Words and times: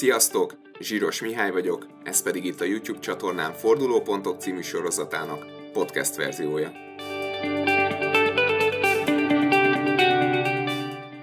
Sziasztok! 0.00 0.58
Zsíros 0.78 1.20
Mihály 1.20 1.50
vagyok, 1.50 1.86
ez 2.02 2.22
pedig 2.22 2.44
itt 2.44 2.60
a 2.60 2.64
YouTube 2.64 2.98
csatornám 2.98 3.52
Fordulópontok 3.52 4.40
című 4.40 4.60
sorozatának 4.60 5.46
podcast 5.72 6.16
verziója. 6.16 6.72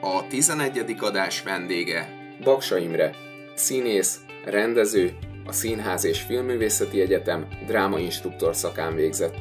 A 0.01 0.27
11. 0.27 0.95
adás 0.99 1.43
vendége 1.43 2.09
Baksa 2.43 2.77
Imre, 2.77 3.15
színész, 3.55 4.19
rendező, 4.45 5.17
a 5.45 5.51
Színház 5.51 6.05
és 6.05 6.21
Filmművészeti 6.21 7.01
Egyetem 7.01 7.47
drámainstruktor 7.65 8.55
szakán 8.55 8.95
végzett. 8.95 9.37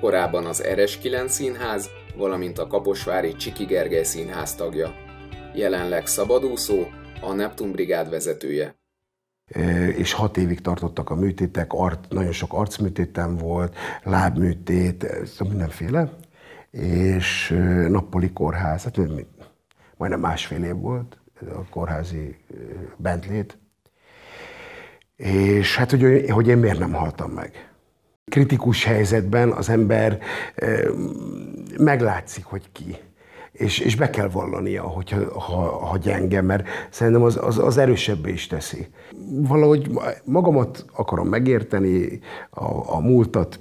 Korábban 0.00 0.46
az 0.46 0.62
RS9 0.66 1.28
Színház, 1.28 1.90
valamint 2.16 2.58
a 2.58 2.66
Kaposvári 2.66 3.36
Csiki 3.36 3.64
Gergely 3.64 4.04
Színház 4.04 4.54
tagja. 4.54 4.94
Jelenleg 5.54 6.06
szabadúszó, 6.06 6.86
a 7.22 7.32
Neptun 7.32 7.72
Brigád 7.72 8.10
vezetője. 8.10 8.74
És 9.96 10.12
hat 10.12 10.36
évig 10.36 10.60
tartottak 10.60 11.10
a 11.10 11.14
műtétek, 11.14 11.72
art, 11.72 12.08
nagyon 12.08 12.32
sok 12.32 12.52
arcműtétem 12.52 13.36
volt, 13.36 13.76
lábműtét, 14.02 15.06
szóval 15.24 15.48
mindenféle, 15.48 16.12
és 16.70 17.48
nappali 17.88 18.32
kórház, 18.32 18.82
hát 18.82 18.98
majdnem 19.96 20.20
másfél 20.20 20.64
év 20.64 20.76
volt 20.76 21.20
a 21.40 21.68
kórházi 21.70 22.36
bentlét. 22.96 23.58
És 25.16 25.76
hát, 25.76 25.90
hogy, 25.90 26.30
hogy 26.30 26.48
én 26.48 26.58
miért 26.58 26.78
nem 26.78 26.92
haltam 26.92 27.30
meg. 27.30 27.70
Kritikus 28.24 28.84
helyzetben 28.84 29.50
az 29.50 29.68
ember 29.68 30.18
meglátszik, 31.76 32.44
hogy 32.44 32.72
ki 32.72 32.96
és, 33.52 33.78
és 33.78 33.96
be 33.96 34.10
kell 34.10 34.28
vallania, 34.28 34.82
hogyha, 34.82 35.40
ha, 35.40 35.86
ha 35.86 35.96
gyenge, 35.96 36.40
mert 36.40 36.68
szerintem 36.90 37.22
az, 37.22 37.36
az, 37.36 37.58
az 37.58 37.76
erősebbé 37.76 38.32
is 38.32 38.46
teszi. 38.46 38.86
Valahogy 39.30 39.90
magamat 40.24 40.84
akarom 40.92 41.28
megérteni, 41.28 42.20
a, 42.50 42.94
a 42.94 43.00
múltat 43.00 43.60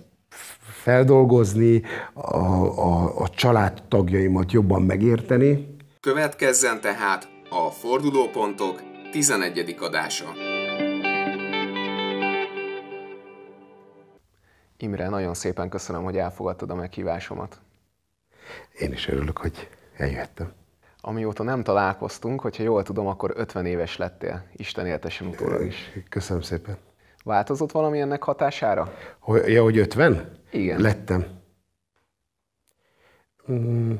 feldolgozni, 0.82 1.82
a, 2.14 2.36
a, 2.36 3.20
a 3.22 3.30
család 3.30 3.84
tagjaimat 3.88 4.52
jobban 4.52 4.82
megérteni. 4.82 5.76
Következzen 6.00 6.82
tehát 6.82 7.30
a 7.50 7.70
Fordulópontok 7.70 8.82
11. 9.12 9.76
adása. 9.80 10.26
Imre, 14.78 15.10
nagyon 15.10 15.34
szépen 15.34 15.70
köszönöm, 15.70 16.04
hogy 16.04 16.18
elfogadtad 16.18 16.70
a 16.70 16.76
meghívásomat. 16.76 17.60
Én 18.80 18.92
is 18.92 19.08
örülök, 19.08 19.38
hogy 19.38 19.70
eljöttem. 20.02 20.52
Amióta 21.02 21.44
nem 21.44 21.64
találkoztunk, 21.64 22.42
hogyha 22.42 22.64
jól 22.64 22.84
tudom, 22.84 23.08
akkor 23.08 23.34
50 23.36 23.66
éves 23.66 23.98
lettél, 23.98 24.44
Isten 24.56 24.86
éltesen 24.88 25.28
utólag 25.28 25.66
is. 25.66 25.92
Köszönöm 26.10 26.42
szépen. 26.42 26.78
Változott 27.24 27.72
valami 27.72 28.00
ennek 28.00 28.24
hatására? 28.24 28.94
Hogy, 29.20 29.48
ja, 29.48 29.64
hogy 29.64 29.78
50? 29.78 30.32
Igen. 30.52 30.82
Lettem. 30.82 31.26
Mm. 33.52 33.94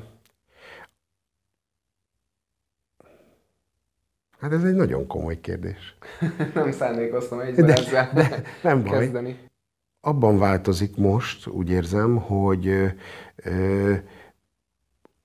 Hát 4.40 4.52
ez 4.52 4.64
egy 4.64 4.74
nagyon 4.74 5.06
komoly 5.06 5.40
kérdés. 5.40 5.96
nem 6.54 6.72
szándékoztam 6.72 7.40
egyben 7.40 7.66
de, 7.66 8.10
de, 8.14 8.42
nem 8.62 8.82
baj. 8.82 8.98
kezdeni. 8.98 9.38
Abban 10.00 10.38
változik 10.38 10.96
most, 10.96 11.46
úgy 11.46 11.70
érzem, 11.70 12.16
hogy 12.16 12.66
ö, 12.66 12.86
ö, 13.36 13.94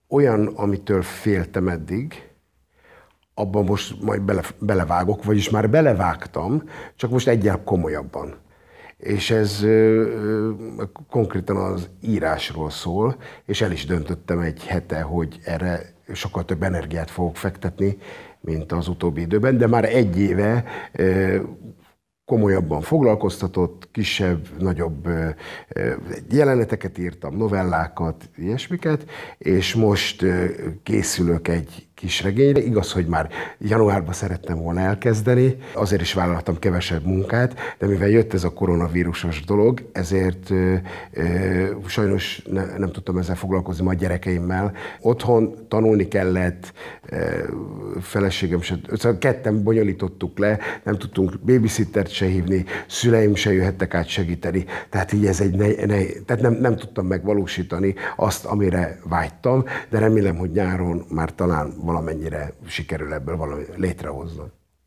olyan, 0.09 0.47
amitől 0.47 1.01
féltem 1.01 1.67
eddig, 1.67 2.27
abban 3.33 3.63
most 3.63 4.01
majd 4.01 4.21
bele, 4.21 4.41
belevágok, 4.59 5.23
vagyis 5.23 5.49
már 5.49 5.69
belevágtam, 5.69 6.63
csak 6.95 7.09
most 7.09 7.27
egyel 7.27 7.63
komolyabban. 7.63 8.35
És 8.97 9.31
ez 9.31 9.63
ö, 9.63 9.67
ö, 9.67 10.51
konkrétan 11.09 11.55
az 11.57 11.89
írásról 12.01 12.69
szól, 12.69 13.15
és 13.45 13.61
el 13.61 13.71
is 13.71 13.85
döntöttem 13.85 14.39
egy 14.39 14.65
hete, 14.65 15.01
hogy 15.01 15.39
erre 15.43 15.79
sokkal 16.13 16.45
több 16.45 16.63
energiát 16.63 17.11
fogok 17.11 17.35
fektetni, 17.35 17.97
mint 18.39 18.71
az 18.71 18.87
utóbbi 18.87 19.21
időben, 19.21 19.57
de 19.57 19.67
már 19.67 19.85
egy 19.85 20.19
éve 20.19 20.63
ö, 20.91 21.39
komolyabban 22.27 22.81
foglalkoztatott, 22.81 23.87
kisebb, 23.91 24.47
nagyobb 24.59 25.07
jeleneteket 26.29 26.97
írtam, 26.97 27.37
novellákat, 27.37 28.29
ilyesmiket, 28.37 29.05
és 29.37 29.73
most 29.73 30.25
készülök 30.83 31.47
egy 31.47 31.86
kis 31.97 32.23
regényre. 32.23 32.63
Igaz, 32.63 32.91
hogy 32.91 33.05
már 33.05 33.29
januárban 33.59 34.13
szerettem 34.13 34.57
volna 34.57 34.79
elkezdeni, 34.79 35.55
azért 35.73 36.01
is 36.01 36.13
vállaltam 36.13 36.59
kevesebb 36.59 37.05
munkát, 37.05 37.55
de 37.79 37.87
mivel 37.87 38.07
jött 38.07 38.33
ez 38.33 38.43
a 38.43 38.53
koronavírusos 38.53 39.43
dolog, 39.45 39.89
ezért 39.91 40.49
ö, 40.49 40.75
ö, 41.11 41.23
sajnos 41.87 42.41
ne, 42.51 42.77
nem 42.77 42.91
tudtam 42.91 43.17
ezzel 43.17 43.35
foglalkozni 43.35 43.83
majd 43.83 43.99
gyerekeimmel. 43.99 44.71
Otthon 45.01 45.67
tanulni 45.67 46.07
kellett, 46.07 46.73
ö, 47.09 47.17
feleségem 48.01 48.61
se, 48.61 48.75
szóval 48.93 49.17
ketten 49.17 49.63
bonyolítottuk 49.63 50.37
le, 50.37 50.59
nem 50.83 50.97
tudtunk 50.97 51.39
babysittert 51.39 52.11
se 52.11 52.25
hívni, 52.25 52.65
szüleim 52.87 53.35
se 53.35 53.53
jöhettek 53.53 53.93
át 53.93 54.07
segíteni, 54.07 54.65
tehát 54.89 55.13
így 55.13 55.25
ez 55.25 55.41
egy 55.41 55.55
ne, 55.55 55.85
ne, 55.85 56.05
tehát 56.25 56.41
nem, 56.41 56.53
nem 56.53 56.75
tudtam 56.75 57.05
megvalósítani 57.05 57.95
azt, 58.15 58.45
amire 58.45 58.99
vágytam, 59.03 59.63
de 59.89 59.99
remélem, 59.99 60.35
hogy 60.35 60.51
nyáron 60.51 61.05
már 61.09 61.35
talán 61.35 61.85
valamennyire 61.87 62.53
sikerül 62.65 63.13
ebből 63.13 63.37
valami 63.37 63.63
létrehozni. 63.75 64.43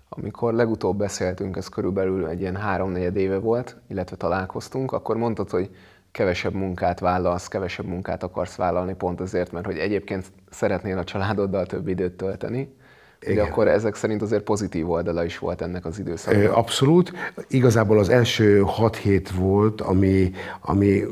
Amikor 0.08 0.54
legutóbb 0.54 0.96
beszéltünk, 0.96 1.56
ez 1.56 1.68
körülbelül 1.68 2.26
egy 2.26 2.40
ilyen 2.40 2.56
három-négy 2.56 3.16
éve 3.16 3.38
volt, 3.38 3.76
illetve 3.88 4.16
találkoztunk, 4.16 4.92
akkor 4.92 5.16
mondtad, 5.16 5.50
hogy 5.50 5.70
kevesebb 6.12 6.54
munkát 6.54 7.00
vállalsz, 7.00 7.48
kevesebb 7.48 7.86
munkát 7.86 8.22
akarsz 8.22 8.56
vállalni 8.56 8.94
pont 8.94 9.20
azért, 9.20 9.52
mert 9.52 9.66
hogy 9.66 9.78
egyébként 9.78 10.32
szeretnél 10.50 10.98
a 10.98 11.04
családoddal 11.04 11.66
több 11.66 11.88
időt 11.88 12.16
tölteni. 12.16 12.74
Igen. 13.20 13.34
De 13.34 13.42
akkor 13.42 13.68
ezek 13.68 13.94
szerint 13.94 14.22
azért 14.22 14.42
pozitív 14.42 14.90
oldala 14.90 15.24
is 15.24 15.38
volt 15.38 15.60
ennek 15.60 15.84
az 15.84 15.98
időszaknak. 15.98 16.56
Abszolút. 16.56 17.12
Igazából 17.48 17.98
az 17.98 18.08
első 18.08 18.62
hat 18.66 18.96
hét 18.96 19.30
volt, 19.30 19.80
ami, 19.80 20.32
ami 20.60 21.02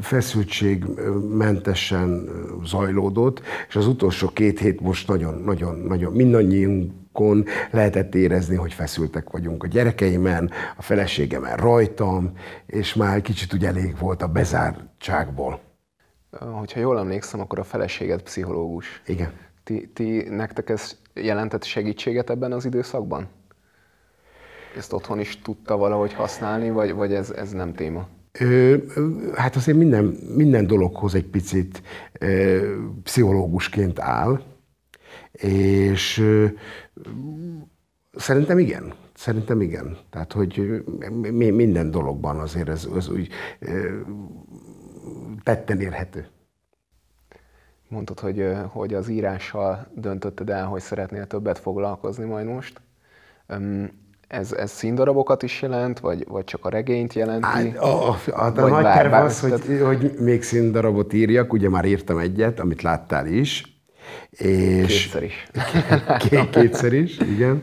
feszültségmentesen 0.00 2.28
zajlódott, 2.64 3.42
és 3.68 3.76
az 3.76 3.86
utolsó 3.86 4.28
két 4.28 4.58
hét 4.58 4.80
most 4.80 5.08
nagyon, 5.08 5.34
nagyon, 5.34 5.78
nagyon 5.78 6.12
mindannyiunkon 6.12 7.44
lehetett 7.70 8.14
érezni, 8.14 8.56
hogy 8.56 8.72
feszültek 8.72 9.30
vagyunk 9.30 9.64
a 9.64 9.66
gyerekeimen, 9.66 10.50
a 10.76 10.82
feleségemen 10.82 11.56
rajtam, 11.56 12.32
és 12.66 12.94
már 12.94 13.20
kicsit 13.20 13.54
úgy 13.54 13.64
elég 13.64 13.98
volt 13.98 14.22
a 14.22 14.26
bezártságból. 14.26 15.60
Hogyha 16.38 16.80
jól 16.80 16.98
emlékszem, 16.98 17.40
akkor 17.40 17.58
a 17.58 17.64
feleséged 17.64 18.22
pszichológus. 18.22 19.02
Igen. 19.06 19.32
Ti, 19.64 19.90
ti, 19.94 20.28
nektek 20.28 20.68
ez 20.68 20.96
jelentett 21.22 21.64
segítséget 21.64 22.30
ebben 22.30 22.52
az 22.52 22.64
időszakban? 22.64 23.28
Ezt 24.76 24.92
otthon 24.92 25.20
is 25.20 25.40
tudta 25.42 25.76
valahogy 25.76 26.12
használni, 26.12 26.70
vagy, 26.70 26.92
vagy 26.92 27.12
ez, 27.12 27.30
ez 27.30 27.52
nem 27.52 27.74
téma? 27.74 28.08
Ö, 28.32 28.76
hát 29.34 29.56
azért 29.56 29.78
minden, 29.78 30.04
minden 30.36 30.66
dologhoz 30.66 31.14
egy 31.14 31.26
picit 31.26 31.82
ö, 32.20 32.74
pszichológusként 33.02 33.98
áll, 34.00 34.40
és 35.32 36.18
ö, 36.18 36.46
szerintem 38.14 38.58
igen. 38.58 38.94
Szerintem 39.14 39.60
igen. 39.60 39.98
Tehát, 40.10 40.32
hogy 40.32 40.82
minden 41.32 41.90
dologban 41.90 42.38
azért 42.38 42.68
ez, 42.68 42.88
ez 42.96 43.08
úgy 43.08 43.28
tetten 45.42 45.80
érhető. 45.80 46.26
Mondtad, 47.90 48.20
hogy, 48.20 48.52
hogy 48.68 48.94
az 48.94 49.08
írással 49.08 49.86
döntötted 49.94 50.50
el, 50.50 50.66
hogy 50.66 50.80
szeretnél 50.80 51.26
többet 51.26 51.58
foglalkozni 51.58 52.24
majd 52.24 52.46
most. 52.46 52.80
Ez, 54.28 54.52
ez 54.52 54.70
színdarabokat 54.70 55.42
is 55.42 55.62
jelent, 55.62 55.98
vagy, 55.98 56.26
vagy 56.28 56.44
csak 56.44 56.64
a 56.64 56.68
regényt 56.68 57.12
jelenti? 57.12 57.46
Hát, 57.46 57.76
a, 57.76 58.10
a, 58.10 58.16
a, 58.26 58.60
a 58.60 58.68
nagy 58.68 58.84
terv 58.84 59.12
az, 59.12 59.40
hogy, 59.40 59.80
hogy 59.84 60.14
még 60.18 60.42
színdarabot 60.42 61.12
írjak, 61.12 61.52
ugye 61.52 61.68
már 61.68 61.84
írtam 61.84 62.18
egyet, 62.18 62.60
amit 62.60 62.82
láttál 62.82 63.26
is. 63.26 63.82
És 64.30 64.86
kétszer 64.86 65.22
is. 65.22 65.46
kétszer 66.50 66.92
is, 66.92 67.18
igen. 67.18 67.62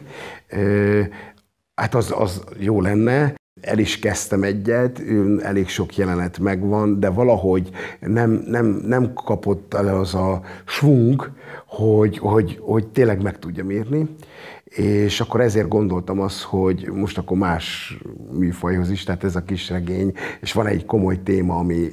Hát 1.76 1.96
az, 1.96 2.14
az 2.18 2.44
jó 2.58 2.82
lenne. 2.82 3.36
El 3.62 3.78
is 3.78 4.00
kezdtem 4.00 4.44
egyet, 4.44 5.02
elég 5.42 5.68
sok 5.68 5.96
jelenet 5.96 6.40
megvan, 6.40 7.00
de 7.00 7.10
valahogy 7.10 7.70
nem, 8.00 8.44
nem, 8.48 8.66
nem 8.66 9.14
kapott 9.14 9.74
el 9.74 9.98
az 9.98 10.16
a 10.16 10.42
svung, 10.66 11.32
hogy, 11.68 12.18
hogy, 12.18 12.58
hogy 12.62 12.88
tényleg 12.88 13.22
meg 13.22 13.40
tudjam 13.40 13.72
írni. 13.72 14.16
És 14.64 15.20
akkor 15.20 15.42
ezért 15.42 15.68
gondoltam 15.68 16.20
azt, 16.20 16.42
hogy 16.42 16.90
most 16.92 17.18
akkor 17.18 17.38
más 17.38 17.98
műfajhoz 18.32 18.90
is, 18.90 19.04
tehát 19.04 19.24
ez 19.24 19.36
a 19.36 19.44
kis 19.44 19.70
regény, 19.70 20.14
és 20.42 20.54
van 20.54 20.68
egy 20.68 20.86
komoly 20.86 21.24
téma, 21.24 21.56
ami, 21.56 21.90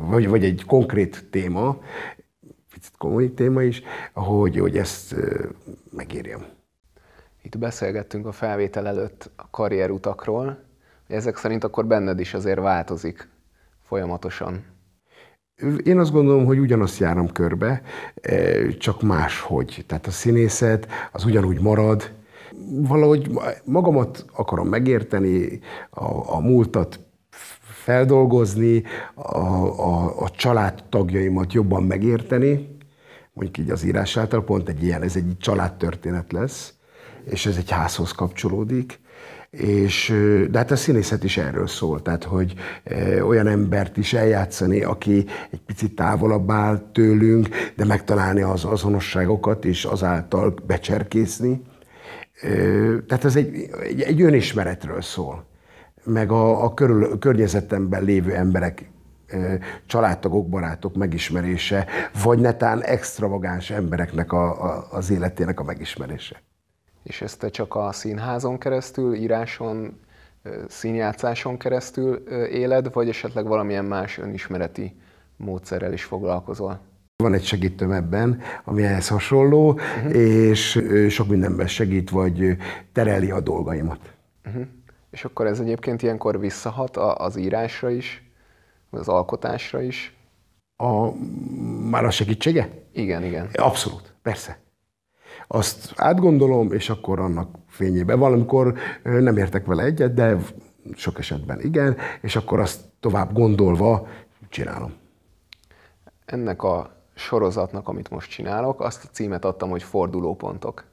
vagy, 0.00 0.28
vagy 0.28 0.44
egy 0.44 0.64
konkrét 0.66 1.24
téma, 1.30 1.78
picit 2.72 2.96
komoly 2.98 3.34
téma 3.34 3.62
is, 3.62 3.82
hogy, 4.12 4.58
hogy 4.58 4.76
ezt 4.76 5.14
megírjam. 5.90 6.44
Itt 7.42 7.58
beszélgettünk 7.58 8.26
a 8.26 8.32
felvétel 8.32 8.86
előtt 8.86 9.30
a 9.36 9.50
karrierutakról, 9.50 10.58
ezek 11.12 11.36
szerint 11.36 11.64
akkor 11.64 11.86
benned 11.86 12.20
is 12.20 12.34
azért 12.34 12.58
változik 12.58 13.28
folyamatosan. 13.82 14.64
Én 15.84 15.98
azt 15.98 16.12
gondolom, 16.12 16.44
hogy 16.44 16.58
ugyanazt 16.58 16.98
járom 16.98 17.32
körbe, 17.32 17.82
csak 18.78 19.02
máshogy. 19.02 19.84
Tehát 19.86 20.06
a 20.06 20.10
színészet 20.10 20.86
az 21.12 21.24
ugyanúgy 21.24 21.60
marad, 21.60 22.10
valahogy 22.66 23.30
magamat 23.64 24.24
akarom 24.32 24.68
megérteni, 24.68 25.60
a, 25.90 26.34
a 26.34 26.40
múltat 26.40 27.00
feldolgozni, 27.60 28.82
a, 29.14 29.36
a, 29.36 30.22
a 30.22 30.30
családtagjaimat 30.30 31.52
jobban 31.52 31.82
megérteni, 31.82 32.76
mondjuk 33.32 33.58
így 33.58 33.70
az 33.70 33.84
írás 33.84 34.16
által 34.16 34.44
pont 34.44 34.68
egy 34.68 34.82
ilyen, 34.82 35.02
ez 35.02 35.16
egy 35.16 35.36
családtörténet 35.38 36.32
lesz, 36.32 36.74
és 37.24 37.46
ez 37.46 37.56
egy 37.56 37.70
házhoz 37.70 38.12
kapcsolódik, 38.12 39.00
és, 39.58 40.14
de 40.50 40.58
hát 40.58 40.70
a 40.70 40.76
színészet 40.76 41.24
is 41.24 41.36
erről 41.36 41.66
szól, 41.66 42.02
tehát 42.02 42.24
hogy 42.24 42.54
olyan 43.26 43.46
embert 43.46 43.96
is 43.96 44.12
eljátszani, 44.12 44.82
aki 44.82 45.26
egy 45.50 45.60
picit 45.60 45.94
távolabb 45.94 46.50
áll 46.50 46.90
tőlünk, 46.92 47.48
de 47.76 47.84
megtalálni 47.84 48.42
az 48.42 48.64
azonosságokat, 48.64 49.64
és 49.64 49.84
azáltal 49.84 50.54
becserkészni. 50.66 51.62
Tehát 53.06 53.24
ez 53.24 53.36
egy, 53.36 53.70
egy, 53.82 54.00
egy 54.00 54.22
önismeretről 54.22 55.02
szól, 55.02 55.46
meg 56.04 56.30
a, 56.30 56.64
a, 56.64 56.74
körül, 56.74 57.04
a 57.04 57.18
környezetemben 57.18 58.04
lévő 58.04 58.34
emberek 58.34 58.90
családtagok, 59.86 60.48
barátok 60.48 60.94
megismerése, 60.94 61.86
vagy 62.22 62.38
netán 62.38 62.82
extravagáns 62.82 63.70
embereknek 63.70 64.32
a, 64.32 64.64
a, 64.64 64.86
az 64.90 65.10
életének 65.10 65.60
a 65.60 65.64
megismerése. 65.64 66.42
És 67.02 67.20
ezt 67.20 67.38
te 67.38 67.48
csak 67.48 67.74
a 67.74 67.92
színházon 67.92 68.58
keresztül, 68.58 69.14
íráson, 69.14 70.00
színjátszáson 70.68 71.58
keresztül 71.58 72.14
éled, 72.48 72.92
vagy 72.92 73.08
esetleg 73.08 73.46
valamilyen 73.46 73.84
más 73.84 74.18
önismereti 74.18 74.96
módszerrel 75.36 75.92
is 75.92 76.04
foglalkozol? 76.04 76.80
Van 77.16 77.34
egy 77.34 77.44
segítőm 77.44 77.92
ebben, 77.92 78.40
ami 78.64 78.82
ehhez 78.82 79.08
hasonló, 79.08 79.70
uh-huh. 79.70 80.14
és 80.16 80.84
sok 81.08 81.28
mindenben 81.28 81.66
segít, 81.66 82.10
vagy 82.10 82.56
tereli 82.92 83.30
a 83.30 83.40
dolgaimat. 83.40 84.12
Uh-huh. 84.46 84.66
És 85.10 85.24
akkor 85.24 85.46
ez 85.46 85.60
egyébként 85.60 86.02
ilyenkor 86.02 86.40
visszahat 86.40 86.96
az 86.96 87.36
írásra 87.36 87.90
is, 87.90 88.30
az 88.90 89.08
alkotásra 89.08 89.82
is? 89.82 90.16
A, 90.76 91.10
már 91.90 92.04
a 92.04 92.10
segítsége? 92.10 92.68
Igen, 92.92 93.24
igen. 93.24 93.48
Abszolút, 93.52 94.14
persze. 94.22 94.58
Azt 95.54 95.92
átgondolom, 95.96 96.72
és 96.72 96.90
akkor 96.90 97.20
annak 97.20 97.48
fényében. 97.68 98.18
Valamikor 98.18 98.74
nem 99.02 99.36
értek 99.36 99.66
vele 99.66 99.82
egyet, 99.82 100.14
de 100.14 100.36
sok 100.94 101.18
esetben 101.18 101.60
igen, 101.60 101.96
és 102.20 102.36
akkor 102.36 102.60
azt 102.60 102.80
tovább 103.00 103.32
gondolva 103.32 104.06
csinálom. 104.48 104.92
Ennek 106.24 106.62
a 106.62 106.96
sorozatnak, 107.14 107.88
amit 107.88 108.10
most 108.10 108.30
csinálok, 108.30 108.80
azt 108.80 109.04
a 109.04 109.08
címet 109.12 109.44
adtam, 109.44 109.70
hogy 109.70 109.82
fordulópontok. 109.82 110.84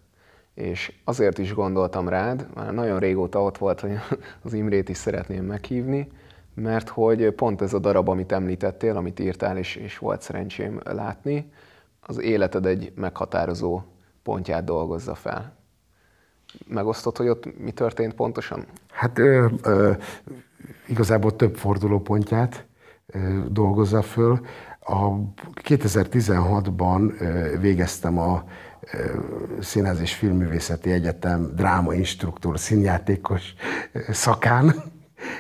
És 0.54 0.94
azért 1.04 1.38
is 1.38 1.54
gondoltam 1.54 2.10
rád, 2.10 2.48
már 2.56 2.74
nagyon 2.74 3.00
régóta 3.00 3.44
ott 3.44 3.58
volt, 3.58 3.80
hogy 3.80 3.92
az 4.44 4.54
Imrét 4.54 4.90
is 4.90 4.98
szeretném 4.98 5.46
meghívni, 5.46 6.08
mert 6.54 6.90
hogy 6.90 7.32
pont 7.32 7.62
ez 7.62 7.74
a 7.74 7.80
darab, 7.80 8.10
amit 8.10 8.32
említettél, 8.32 8.96
amit 8.96 9.20
írtál, 9.20 9.58
és, 9.58 9.76
és 9.76 9.98
volt 9.98 10.22
szerencsém 10.22 10.80
látni, 10.84 11.52
az 12.00 12.22
életed 12.22 12.66
egy 12.66 12.92
meghatározó 12.96 13.82
pontját 14.30 14.64
dolgozza 14.64 15.16
fel. 15.16 15.58
Megosztott, 16.68 17.18
hogy 17.18 17.28
ott 17.28 17.60
mi 17.60 17.72
történt 17.72 18.14
pontosan? 18.14 18.66
Hát 18.92 19.20
ö, 19.20 19.48
ö, 19.64 19.92
igazából 20.88 21.36
több 21.36 21.56
fordulópontját 21.56 22.66
ö, 23.06 23.40
dolgozza 23.48 24.02
föl. 24.02 24.40
A 24.80 25.10
2016-ban 25.64 27.14
végeztem 27.60 28.18
a 28.18 28.44
Színház 29.60 30.00
és 30.00 30.14
Filmművészeti 30.16 30.92
Egyetem 30.92 31.52
drámainstruktúr 31.56 32.60
színjátékos 32.60 33.54
szakán, 34.10 34.74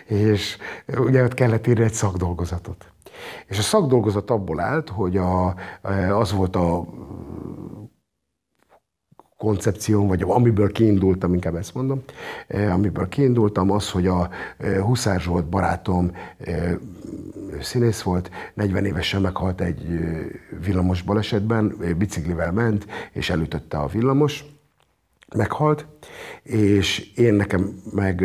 és 0.05 0.57
ugye 0.97 1.23
ott 1.23 1.33
kellett 1.33 1.67
írni 1.67 1.83
egy 1.83 1.93
szakdolgozatot. 1.93 2.91
És 3.47 3.57
a 3.57 3.61
szakdolgozat 3.61 4.29
abból 4.29 4.59
állt, 4.59 4.89
hogy 4.89 5.17
a, 5.17 5.55
az 6.11 6.31
volt 6.31 6.55
a 6.55 6.85
koncepcióm, 9.39 10.07
vagy 10.07 10.21
amiből 10.21 10.71
kiindultam, 10.71 11.33
inkább 11.33 11.55
ezt 11.55 11.73
mondom, 11.73 12.03
amiből 12.71 13.07
kiindultam, 13.07 13.71
az, 13.71 13.89
hogy 13.89 14.07
a 14.07 14.29
Huszár 14.81 15.21
Zsolt 15.21 15.45
barátom 15.45 16.11
színész 17.61 18.01
volt, 18.01 18.29
40 18.53 18.85
évesen 18.85 19.21
meghalt 19.21 19.61
egy 19.61 19.99
villamos 20.65 21.01
balesetben, 21.01 21.75
biciklivel 21.97 22.51
ment, 22.51 22.85
és 23.11 23.29
elütötte 23.29 23.77
a 23.77 23.87
villamos, 23.87 24.45
meghalt, 25.35 25.85
és 26.43 27.11
én 27.15 27.33
nekem 27.33 27.81
meg 27.91 28.23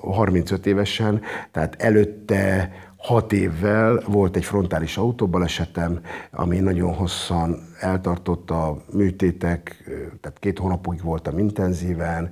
35 0.00 0.66
évesen, 0.66 1.20
tehát 1.50 1.82
előtte 1.82 2.70
hat 3.06 3.32
évvel 3.32 4.02
volt 4.06 4.36
egy 4.36 4.44
frontális 4.44 4.96
autóbalesetem, 4.96 6.00
ami 6.30 6.58
nagyon 6.58 6.94
hosszan 6.94 7.58
eltartott 7.80 8.50
a 8.50 8.76
műtétek, 8.92 9.84
tehát 10.20 10.38
két 10.38 10.58
hónapig 10.58 11.02
voltam 11.02 11.38
intenzíven, 11.38 12.30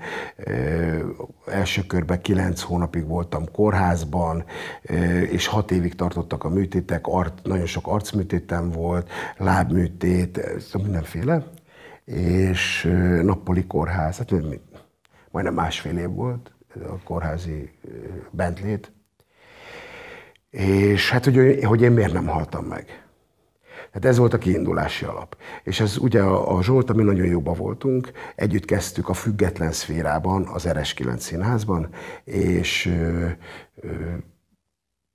első 1.46 1.82
körben 1.86 2.20
kilenc 2.20 2.60
hónapig 2.60 3.06
voltam 3.06 3.50
kórházban, 3.52 4.44
és 5.30 5.46
hat 5.46 5.70
évig 5.70 5.94
tartottak 5.94 6.44
a 6.44 6.48
műtétek, 6.48 7.06
nagyon 7.42 7.66
sok 7.66 7.86
arcműtétem 7.86 8.70
volt, 8.70 9.10
lábműtét, 9.36 10.40
szóval 10.58 10.82
mindenféle, 10.82 11.44
és 12.04 12.90
nappali 13.22 13.66
kórház, 13.66 14.16
hát 14.16 14.34
majdnem 15.30 15.54
másfél 15.54 15.98
év 15.98 16.10
volt 16.10 16.52
a 16.74 17.02
kórházi 17.04 17.70
bentlét, 18.30 18.92
és 20.54 21.10
hát, 21.10 21.24
hogy, 21.24 21.64
hogy 21.64 21.82
én 21.82 21.92
miért 21.92 22.12
nem 22.12 22.26
haltam 22.26 22.64
meg. 22.64 23.04
Hát 23.92 24.04
ez 24.04 24.18
volt 24.18 24.34
a 24.34 24.38
kiindulási 24.38 25.04
alap. 25.04 25.36
És 25.62 25.80
ez 25.80 25.96
ugye 25.96 26.20
a, 26.20 26.56
a 26.56 26.62
Zsolt, 26.62 26.90
ami 26.90 27.02
nagyon 27.02 27.26
jóba 27.26 27.52
voltunk, 27.52 28.10
együtt 28.34 28.64
kezdtük 28.64 29.08
a 29.08 29.12
független 29.12 29.72
szférában, 29.72 30.46
az 30.46 30.66
RS9 30.68 31.18
színházban, 31.18 31.88
és 32.24 32.86
ö, 32.86 33.26
ö, 33.80 33.88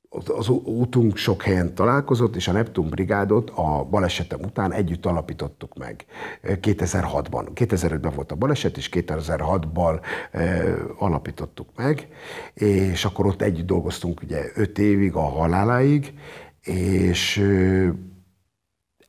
az 0.09 0.49
útunk 0.49 1.17
sok 1.17 1.41
helyen 1.41 1.75
találkozott, 1.75 2.35
és 2.35 2.47
a 2.47 2.51
Neptun 2.51 2.89
brigádot 2.89 3.49
a 3.49 3.83
balesetem 3.83 4.39
után 4.39 4.73
együtt 4.73 5.05
alapítottuk 5.05 5.77
meg 5.77 6.05
2006-ban. 6.43 7.47
2005-ben 7.55 8.13
volt 8.15 8.31
a 8.31 8.35
baleset, 8.35 8.77
és 8.77 8.89
2006-ban 8.93 10.01
e, 10.31 10.63
alapítottuk 10.97 11.69
meg, 11.75 12.07
és 12.53 13.05
akkor 13.05 13.25
ott 13.25 13.41
együtt 13.41 13.65
dolgoztunk 13.65 14.21
ugye 14.21 14.45
5 14.55 14.79
évig, 14.79 15.13
a 15.13 15.21
haláláig, 15.21 16.13
és 16.61 17.47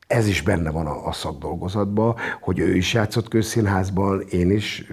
ez 0.07 0.27
is 0.27 0.43
benne 0.43 0.71
van 0.71 0.87
a, 0.87 1.07
a 1.07 1.13
szakdolgozatban, 1.13 2.17
hogy 2.41 2.59
ő 2.59 2.77
is 2.77 2.95
játszott 2.95 3.29
közszínházban, 3.29 4.21
én 4.21 4.51
is 4.51 4.93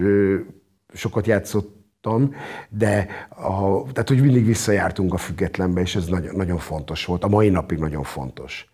sokat 0.92 1.26
játszott 1.26 1.77
tudtam, 2.08 2.34
de 2.68 3.06
a, 3.28 3.82
tehát, 3.92 4.08
hogy 4.08 4.20
mindig 4.20 4.46
visszajártunk 4.46 5.14
a 5.14 5.16
függetlenbe, 5.16 5.80
és 5.80 5.96
ez 5.96 6.06
nagyon, 6.06 6.34
nagyon 6.36 6.58
fontos 6.58 7.04
volt. 7.04 7.24
A 7.24 7.28
mai 7.28 7.48
napig 7.48 7.78
nagyon 7.78 8.02
fontos. 8.02 8.66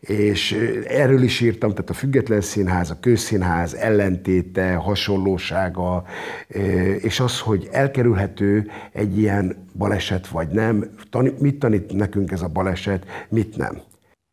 És 0.00 0.52
erről 0.88 1.22
is 1.22 1.40
írtam, 1.40 1.70
tehát 1.70 1.90
a 1.90 1.94
független 1.94 2.40
színház, 2.40 2.90
a 2.90 2.98
közszínház 3.00 3.74
ellentéte, 3.74 4.74
hasonlósága, 4.74 6.04
és 7.00 7.20
az, 7.20 7.40
hogy 7.40 7.68
elkerülhető 7.72 8.70
egy 8.92 9.18
ilyen 9.18 9.66
baleset 9.74 10.28
vagy 10.28 10.48
nem, 10.48 10.90
mit 11.38 11.58
tanít 11.58 11.92
nekünk 11.92 12.30
ez 12.30 12.42
a 12.42 12.48
baleset, 12.48 13.06
mit 13.28 13.56
nem. 13.56 13.80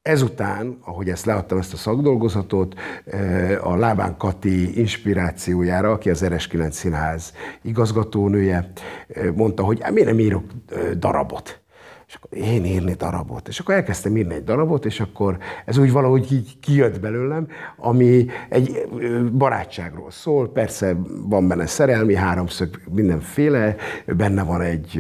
Ezután, 0.10 0.78
ahogy 0.84 1.10
ezt 1.10 1.26
leadtam, 1.26 1.58
ezt 1.58 1.74
a 1.74 1.78
szakdolgozatot, 1.78 2.76
eh, 3.06 3.68
a 3.68 3.76
Lábán 3.76 4.18
Kati 4.18 4.80
inspirációjára, 4.80 5.92
aki 5.92 6.10
az 6.10 6.26
RS9 6.26 6.70
Színház 6.70 7.34
igazgatónője, 7.62 8.72
eh, 9.08 9.32
mondta, 9.36 9.64
hogy 9.64 9.82
hát 9.82 9.92
miért 9.92 10.08
nem 10.08 10.20
írok 10.20 10.44
eh, 10.70 10.92
darabot. 10.92 11.62
És 12.08 12.16
akkor 12.16 12.38
én 12.38 12.66
írni 12.66 12.94
darabot. 12.94 13.48
És 13.48 13.60
akkor 13.60 13.76
elkezdtem 13.76 14.18
írni 14.18 14.34
egy 14.34 14.44
darabot, 14.44 14.86
és 14.86 15.00
akkor 15.00 15.38
ez 15.66 15.78
úgy 15.78 15.92
valahogy 15.92 16.32
így 16.32 16.60
kijött 16.60 17.00
belőlem, 17.00 17.48
ami 17.78 18.26
egy 18.50 18.88
barátságról 19.32 20.12
szól. 20.12 20.52
Persze 20.52 20.96
van 21.28 21.48
benne 21.48 21.66
szerelmi 21.66 22.16
háromszög, 22.16 22.82
mindenféle. 22.92 23.76
Benne 24.06 24.44
van 24.44 24.62
egy, 24.62 25.00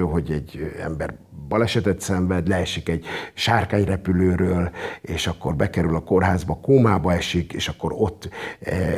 hogy 0.00 0.30
egy 0.30 0.72
ember 0.82 1.14
balesetet 1.48 2.00
szenved, 2.00 2.48
leesik 2.48 2.88
egy 2.88 3.04
sárkányrepülőről, 3.34 4.70
és 5.00 5.26
akkor 5.26 5.54
bekerül 5.54 5.96
a 5.96 6.00
kórházba, 6.00 6.58
kómába 6.62 7.12
esik, 7.12 7.52
és 7.52 7.68
akkor 7.68 7.92
ott 7.94 8.28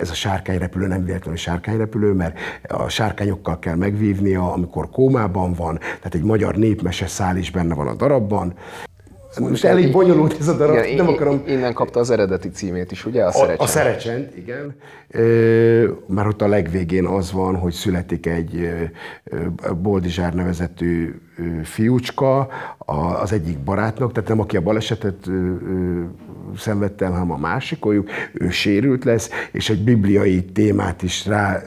ez 0.00 0.10
a 0.10 0.14
sárkányrepülő 0.14 0.86
nem 0.86 1.04
véletlenül 1.04 1.38
sárkányrepülő, 1.38 2.12
mert 2.12 2.38
a 2.68 2.88
sárkányokkal 2.88 3.58
kell 3.58 3.74
megvívnia, 3.74 4.52
amikor 4.52 4.90
kómában 4.90 5.52
van, 5.52 5.78
tehát 5.78 6.14
egy 6.14 6.22
magyar 6.22 6.54
népmese 6.54 7.06
szál 7.06 7.36
is 7.36 7.50
benne 7.50 7.74
van 7.74 7.86
a 7.86 7.94
darabban, 7.94 8.54
most 9.38 9.64
elég 9.64 9.92
bonyolult 9.92 10.36
ez 10.40 10.48
a 10.48 10.56
darab, 10.56 10.84
igen, 10.84 10.96
nem 10.96 11.08
akarom... 11.08 11.42
Innen 11.46 11.72
kapta 11.72 12.00
az 12.00 12.10
eredeti 12.10 12.48
címét 12.48 12.92
is, 12.92 13.04
ugye? 13.04 13.24
A 13.24 13.30
Szerecsend. 13.30 13.60
A, 13.60 13.62
a 13.62 13.66
Szerecsend, 13.66 14.28
igen. 14.36 14.74
Már 16.06 16.26
ott 16.26 16.42
a 16.42 16.48
legvégén 16.48 17.04
az 17.04 17.32
van, 17.32 17.56
hogy 17.56 17.72
születik 17.72 18.26
egy 18.26 18.70
Boldizsár 19.82 20.34
nevezetű 20.34 21.14
fiúcska 21.62 22.48
az 23.22 23.32
egyik 23.32 23.58
barátnak, 23.58 24.12
tehát 24.12 24.28
nem 24.28 24.40
aki 24.40 24.56
a 24.56 24.60
balesetet 24.60 25.30
szenvedte 26.56 27.04
el, 27.04 27.10
hanem 27.10 27.30
a 27.30 27.36
másikoljuk, 27.36 28.10
ő 28.32 28.50
sérült 28.50 29.04
lesz, 29.04 29.30
és 29.52 29.70
egy 29.70 29.84
bibliai 29.84 30.44
témát 30.44 31.02
is 31.02 31.26
rá 31.26 31.62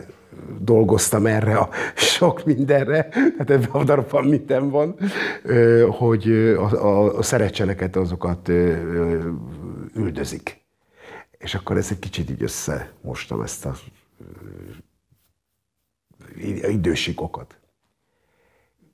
dolgoztam 0.60 1.26
erre 1.26 1.58
a 1.58 1.70
sok 1.96 2.46
mindenre, 2.46 3.08
tehát 3.10 3.50
ebben 3.50 3.70
a 3.72 3.84
darabban 3.84 4.26
minden 4.26 4.70
van, 4.70 4.96
hogy 5.90 6.32
a, 6.58 6.86
a, 6.86 7.18
a 7.18 7.22
szerecseneket 7.22 7.96
azokat 7.96 8.50
üldözik. 9.96 10.60
És 11.38 11.56
akkor 11.56 11.78
ez 11.78 11.88
egy 11.92 12.00
kicsit 12.00 12.30
így 12.30 12.44
összemostam 12.44 13.42
ezt 13.42 13.66
a 13.66 13.76
idősíkokat. 16.68 17.60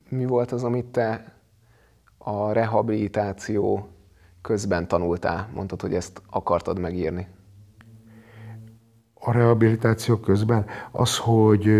Mi 0.09 0.25
volt 0.25 0.51
az, 0.51 0.63
amit 0.63 0.85
te 0.85 1.33
a 2.17 2.51
rehabilitáció 2.51 3.89
közben 4.41 4.87
tanultál? 4.87 5.49
Mondtad, 5.53 5.81
hogy 5.81 5.93
ezt 5.93 6.21
akartad 6.29 6.79
megírni 6.79 7.27
a 9.27 9.31
rehabilitáció 9.31 10.17
közben, 10.17 10.65
az, 10.91 11.17
hogy, 11.17 11.71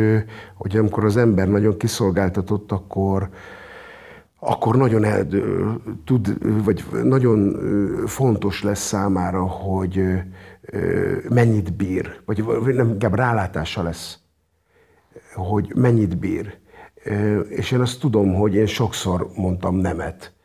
hogy 0.55 0.77
amikor 0.77 1.05
az 1.05 1.17
ember 1.17 1.47
nagyon 1.47 1.77
kiszolgáltatott, 1.77 2.71
akkor, 2.71 3.29
akkor 4.39 4.75
nagyon 4.75 5.03
el, 5.03 5.27
tud, 6.05 6.37
vagy 6.63 6.85
nagyon 7.03 7.55
fontos 8.05 8.63
lesz 8.63 8.85
számára, 8.85 9.45
hogy 9.45 10.03
mennyit 11.29 11.75
bír, 11.75 12.21
vagy 12.25 12.43
nem, 12.75 12.89
inkább 12.89 13.15
rálátása 13.15 13.83
lesz, 13.83 14.19
hogy 15.33 15.71
mennyit 15.75 16.17
bír. 16.17 16.57
És 17.49 17.71
én 17.71 17.79
azt 17.79 17.99
tudom, 17.99 18.33
hogy 18.33 18.55
én 18.55 18.65
sokszor 18.65 19.29
mondtam 19.35 19.75
nemet 19.75 20.36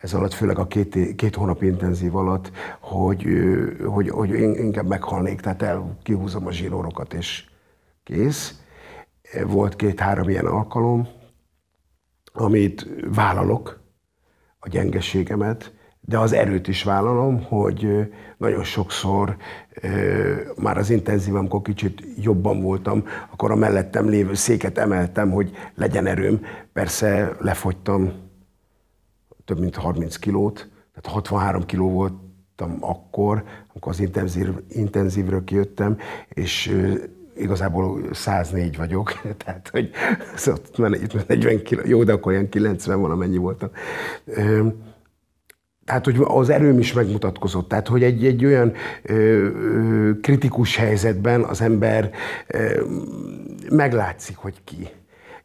ez 0.00 0.14
alatt, 0.14 0.32
főleg 0.32 0.58
a 0.58 0.66
két, 0.66 1.14
két 1.16 1.34
hónap 1.34 1.62
intenzív 1.62 2.16
alatt, 2.16 2.50
hogy, 2.80 3.26
hogy, 3.84 4.08
hogy 4.08 4.30
én 4.30 4.54
inkább 4.54 4.86
meghalnék, 4.86 5.40
tehát 5.40 5.62
el 5.62 5.96
kihúzom 6.02 6.46
a 6.46 6.52
zsinórokat, 6.52 7.14
és 7.14 7.44
kész. 8.04 8.62
Volt 9.46 9.76
két-három 9.76 10.28
ilyen 10.28 10.46
alkalom, 10.46 11.08
amit 12.32 12.86
vállalok, 13.14 13.80
a 14.58 14.68
gyengeségemet, 14.68 15.72
de 16.00 16.18
az 16.18 16.32
erőt 16.32 16.68
is 16.68 16.82
vállalom, 16.82 17.42
hogy 17.42 18.12
nagyon 18.36 18.64
sokszor 18.64 19.36
már 20.56 20.78
az 20.78 20.90
intenzív, 20.90 21.34
amikor 21.34 21.62
kicsit 21.62 22.02
jobban 22.16 22.62
voltam, 22.62 23.04
akkor 23.30 23.50
a 23.50 23.56
mellettem 23.56 24.08
lévő 24.08 24.34
széket 24.34 24.78
emeltem, 24.78 25.30
hogy 25.30 25.50
legyen 25.74 26.06
erőm. 26.06 26.40
Persze 26.72 27.36
lefogytam 27.40 28.27
több 29.48 29.58
mint 29.58 29.76
30 29.76 30.16
kilót, 30.16 30.68
tehát 30.94 31.14
63 31.14 31.66
kiló 31.66 31.90
voltam 31.90 32.76
akkor, 32.80 33.44
amikor 33.70 33.92
az 33.92 34.00
intenzív, 34.00 34.48
intenzívről 34.68 35.44
kijöttem, 35.44 35.96
és 36.28 36.76
igazából 37.36 38.00
104 38.12 38.76
vagyok, 38.76 39.20
tehát 39.44 39.68
hogy 39.68 39.90
itt 41.02 41.28
40 41.28 41.62
kiló, 41.62 41.80
jó, 41.84 42.04
de 42.04 42.12
akkor 42.12 42.32
ilyen 42.32 42.48
90 42.48 43.00
van, 43.00 43.10
amennyi 43.10 43.36
voltam. 43.36 43.70
Tehát, 45.84 46.04
hogy 46.04 46.16
az 46.20 46.50
erőm 46.50 46.78
is 46.78 46.92
megmutatkozott. 46.92 47.68
Tehát, 47.68 47.88
hogy 47.88 48.02
egy, 48.02 48.26
egy 48.26 48.44
olyan 48.44 48.72
ö, 49.02 49.14
ö, 49.14 50.10
kritikus 50.20 50.76
helyzetben 50.76 51.42
az 51.42 51.60
ember 51.60 52.10
ö, 52.46 52.84
meglátszik, 53.70 54.36
hogy 54.36 54.64
ki 54.64 54.88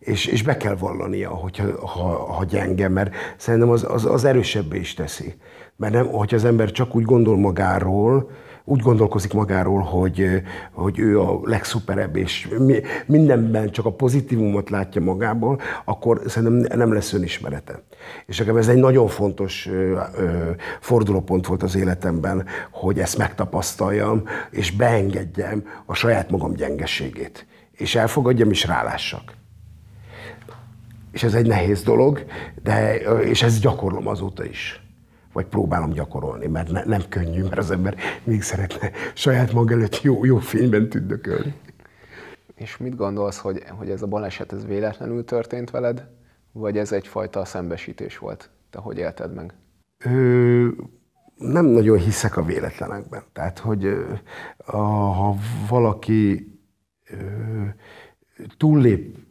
és, 0.05 0.25
és 0.25 0.43
be 0.43 0.57
kell 0.57 0.75
vallania, 0.75 1.29
hogyha, 1.29 1.87
ha, 1.87 2.33
ha 2.33 2.45
gyenge, 2.45 2.89
mert 2.89 3.15
szerintem 3.37 3.69
az, 3.69 3.85
az, 3.89 4.05
az 4.05 4.25
erősebbé 4.25 4.79
is 4.79 4.93
teszi. 4.93 5.35
Mert 5.75 5.93
nem, 5.93 6.07
hogyha 6.07 6.35
az 6.35 6.45
ember 6.45 6.71
csak 6.71 6.95
úgy 6.95 7.03
gondol 7.03 7.37
magáról, 7.37 8.29
úgy 8.65 8.81
gondolkozik 8.81 9.33
magáról, 9.33 9.81
hogy, 9.81 10.41
hogy 10.71 10.99
ő 10.99 11.19
a 11.19 11.39
legszuperebb, 11.43 12.15
és 12.15 12.49
mindenben 13.05 13.71
csak 13.71 13.85
a 13.85 13.91
pozitívumot 13.91 14.69
látja 14.69 15.01
magából, 15.01 15.59
akkor 15.85 16.21
szerintem 16.27 16.77
nem 16.77 16.93
lesz 16.93 17.13
önismerete. 17.13 17.81
És 18.25 18.37
nekem 18.37 18.57
ez 18.57 18.67
egy 18.67 18.77
nagyon 18.77 19.07
fontos 19.07 19.69
fordulópont 20.79 21.47
volt 21.47 21.63
az 21.63 21.75
életemben, 21.75 22.45
hogy 22.71 22.99
ezt 22.99 23.17
megtapasztaljam, 23.17 24.23
és 24.51 24.71
beengedjem 24.71 25.63
a 25.85 25.93
saját 25.93 26.29
magam 26.29 26.53
gyengeségét. 26.53 27.45
És 27.71 27.95
elfogadjam, 27.95 28.49
és 28.49 28.65
rálássak 28.65 29.41
és 31.13 31.23
ez 31.23 31.33
egy 31.33 31.47
nehéz 31.47 31.83
dolog, 31.83 32.25
de, 32.63 32.95
és 33.21 33.43
ezt 33.43 33.61
gyakorlom 33.61 34.07
azóta 34.07 34.45
is. 34.45 34.81
Vagy 35.33 35.45
próbálom 35.45 35.91
gyakorolni, 35.91 36.47
mert 36.47 36.71
ne, 36.71 36.83
nem 36.83 37.01
könnyű, 37.09 37.41
mert 37.41 37.57
az 37.57 37.71
ember 37.71 37.95
még 38.23 38.41
szeretne 38.41 38.91
saját 39.13 39.53
maga 39.53 39.73
előtt 39.73 40.01
jó, 40.01 40.25
jó 40.25 40.37
fényben 40.37 40.89
tündökölni. 40.89 41.53
És 42.55 42.77
mit 42.77 42.95
gondolsz, 42.95 43.37
hogy, 43.37 43.63
hogy 43.69 43.89
ez 43.89 44.01
a 44.01 44.07
baleset 44.07 44.53
ez 44.53 44.65
véletlenül 44.65 45.25
történt 45.25 45.69
veled, 45.69 46.07
vagy 46.51 46.77
ez 46.77 46.91
egyfajta 46.91 47.45
szembesítés 47.45 48.17
volt? 48.17 48.49
Te 48.69 48.79
hogy 48.79 48.97
élted 48.97 49.33
meg? 49.33 49.53
Ö, 50.05 50.67
nem 51.35 51.65
nagyon 51.65 51.97
hiszek 51.97 52.37
a 52.37 52.43
véletlenekben. 52.43 53.23
Tehát, 53.33 53.59
hogy 53.59 54.05
ha 54.65 55.35
valaki 55.69 56.51
ö, 57.09 57.15
túllép 58.57 59.22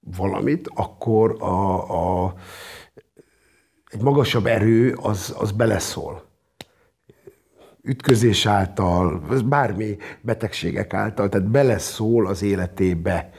valamit, 0.00 0.70
akkor 0.74 1.36
a, 1.38 2.24
a, 2.24 2.34
egy 3.90 4.02
magasabb 4.02 4.46
erő 4.46 4.96
az, 5.02 5.34
az 5.38 5.52
beleszól. 5.52 6.28
Ütközés 7.82 8.46
által, 8.46 9.22
bármi 9.44 9.96
betegségek 10.20 10.94
által, 10.94 11.28
tehát 11.28 11.50
beleszól 11.50 12.26
az 12.26 12.42
életébe, 12.42 13.30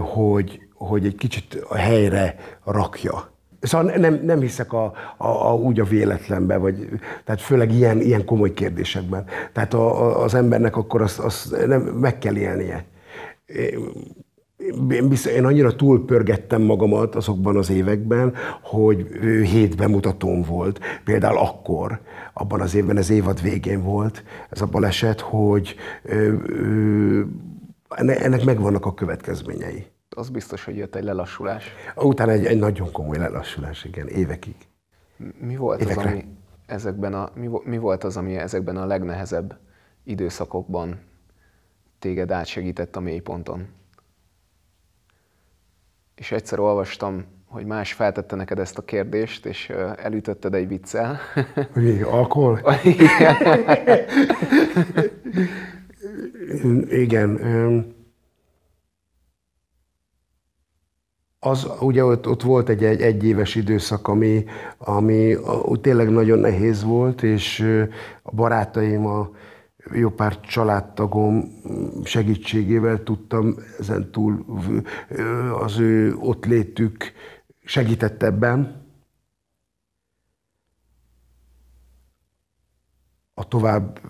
hogy, 0.00 0.60
hogy 0.74 1.06
egy 1.06 1.14
kicsit 1.14 1.54
a 1.54 1.76
helyre 1.76 2.36
rakja. 2.64 3.32
Szóval 3.60 3.96
nem, 3.96 4.20
nem 4.22 4.40
hiszek 4.40 4.72
a, 4.72 4.84
a, 5.16 5.26
a, 5.26 5.54
úgy 5.54 5.80
a 5.80 5.84
véletlenbe, 5.84 6.56
vagy, 6.56 6.88
tehát 7.24 7.40
főleg 7.40 7.72
ilyen, 7.72 8.00
ilyen 8.00 8.24
komoly 8.24 8.52
kérdésekben. 8.52 9.24
Tehát 9.52 9.74
a, 9.74 10.02
a, 10.02 10.22
az 10.22 10.34
embernek 10.34 10.76
akkor 10.76 11.02
azt, 11.02 11.18
azt 11.18 11.66
nem, 11.66 11.80
meg 11.82 12.18
kell 12.18 12.36
élnie 12.36 12.84
én, 14.90 15.08
biztos, 15.08 15.32
én 15.32 15.44
annyira 15.44 15.76
túlpörgettem 15.76 16.62
magamat 16.62 17.14
azokban 17.14 17.56
az 17.56 17.70
években, 17.70 18.34
hogy 18.62 19.06
hét 19.44 19.76
bemutatóm 19.76 20.42
volt. 20.42 20.80
Például 21.04 21.38
akkor, 21.38 22.00
abban 22.32 22.60
az 22.60 22.74
évben, 22.74 22.96
az 22.96 23.10
évad 23.10 23.42
végén 23.42 23.82
volt 23.82 24.24
ez 24.50 24.60
a 24.60 24.66
baleset, 24.66 25.20
hogy 25.20 25.74
ö, 26.02 26.34
ö, 26.46 27.22
ennek 27.96 28.44
megvannak 28.44 28.86
a 28.86 28.94
következményei. 28.94 29.86
Az 30.16 30.28
biztos, 30.28 30.64
hogy 30.64 30.76
jött 30.76 30.94
egy 30.94 31.04
lelassulás. 31.04 31.64
Utána 31.96 32.32
egy, 32.32 32.44
egy 32.44 32.58
nagyon 32.58 32.92
komoly 32.92 33.18
lelassulás, 33.18 33.84
igen, 33.84 34.08
évekig. 34.08 34.54
Mi 35.40 35.56
volt, 35.56 35.84
az, 35.84 35.96
ami 35.96 36.24
ezekben 36.66 37.14
a, 37.14 37.30
mi, 37.34 37.48
mi 37.64 37.78
volt 37.78 38.04
az, 38.04 38.16
ami 38.16 38.36
ezekben 38.36 38.76
a 38.76 38.86
legnehezebb 38.86 39.58
időszakokban 40.04 41.00
téged 41.98 42.30
átsegített 42.30 42.96
a 42.96 43.00
mélyponton? 43.00 43.66
És 46.20 46.32
egyszer 46.32 46.58
olvastam, 46.58 47.24
hogy 47.46 47.64
más 47.64 47.92
feltette 47.92 48.36
neked 48.36 48.58
ezt 48.58 48.78
a 48.78 48.84
kérdést, 48.84 49.46
és 49.46 49.72
elütötted 49.96 50.54
egy 50.54 50.68
viccel. 50.68 51.18
Hogy 51.74 52.00
alkohol? 52.10 52.60
Igen. 56.88 57.38
Az, 61.38 61.66
ugye 61.80 62.04
ott, 62.04 62.28
ott 62.28 62.42
volt 62.42 62.68
egy, 62.68 62.84
egy 62.84 63.00
egyéves 63.00 63.54
időszak, 63.54 64.08
ami, 64.08 64.44
ami 64.78 65.36
tényleg 65.80 66.10
nagyon 66.10 66.38
nehéz 66.38 66.84
volt, 66.84 67.22
és 67.22 67.60
a 68.22 68.34
barátaim, 68.34 69.06
a, 69.06 69.30
jó 69.92 70.10
pár 70.10 70.40
családtagom 70.40 71.44
segítségével 72.04 73.02
tudtam 73.02 73.54
ezen 73.78 74.10
túl 74.10 74.44
az 75.60 75.78
ő 75.78 76.14
ott 76.14 76.44
létük 76.44 77.12
segített 77.64 78.22
ebben. 78.22 78.79
A 83.40 83.44
tovább 83.44 84.00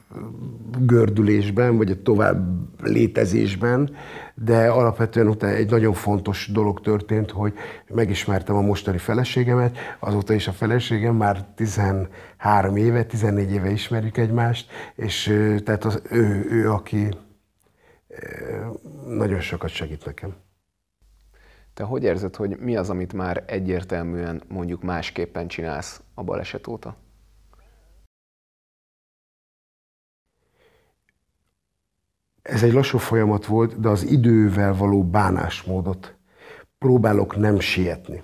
gördülésben, 0.78 1.76
vagy 1.76 1.90
a 1.90 2.02
tovább 2.02 2.68
létezésben, 2.82 3.96
de 4.34 4.68
alapvetően 4.68 5.28
utána 5.28 5.54
egy 5.54 5.70
nagyon 5.70 5.92
fontos 5.92 6.50
dolog 6.52 6.80
történt, 6.80 7.30
hogy 7.30 7.54
megismertem 7.88 8.56
a 8.56 8.60
mostani 8.60 8.98
feleségemet, 8.98 9.78
azóta 9.98 10.32
is 10.32 10.48
a 10.48 10.52
feleségem, 10.52 11.14
már 11.14 11.44
13 11.54 12.76
éve, 12.76 13.04
14 13.04 13.52
éve 13.52 13.70
ismerjük 13.70 14.16
egymást, 14.16 14.70
és 14.94 15.22
tehát 15.64 15.84
az, 15.84 16.02
ő, 16.10 16.46
ő, 16.50 16.70
aki 16.70 17.08
nagyon 19.06 19.40
sokat 19.40 19.70
segít 19.70 20.04
nekem. 20.04 20.34
Te 21.74 21.84
hogy 21.84 22.02
érzed, 22.02 22.36
hogy 22.36 22.58
mi 22.58 22.76
az, 22.76 22.90
amit 22.90 23.12
már 23.12 23.44
egyértelműen 23.46 24.42
mondjuk 24.48 24.82
másképpen 24.82 25.48
csinálsz 25.48 26.00
a 26.14 26.22
baleset 26.22 26.66
óta? 26.66 26.96
Ez 32.50 32.62
egy 32.62 32.72
lassú 32.72 32.98
folyamat 32.98 33.46
volt, 33.46 33.80
de 33.80 33.88
az 33.88 34.06
idővel 34.10 34.74
való 34.74 35.04
bánásmódot 35.04 36.14
próbálok 36.78 37.36
nem 37.36 37.60
sietni. 37.60 38.22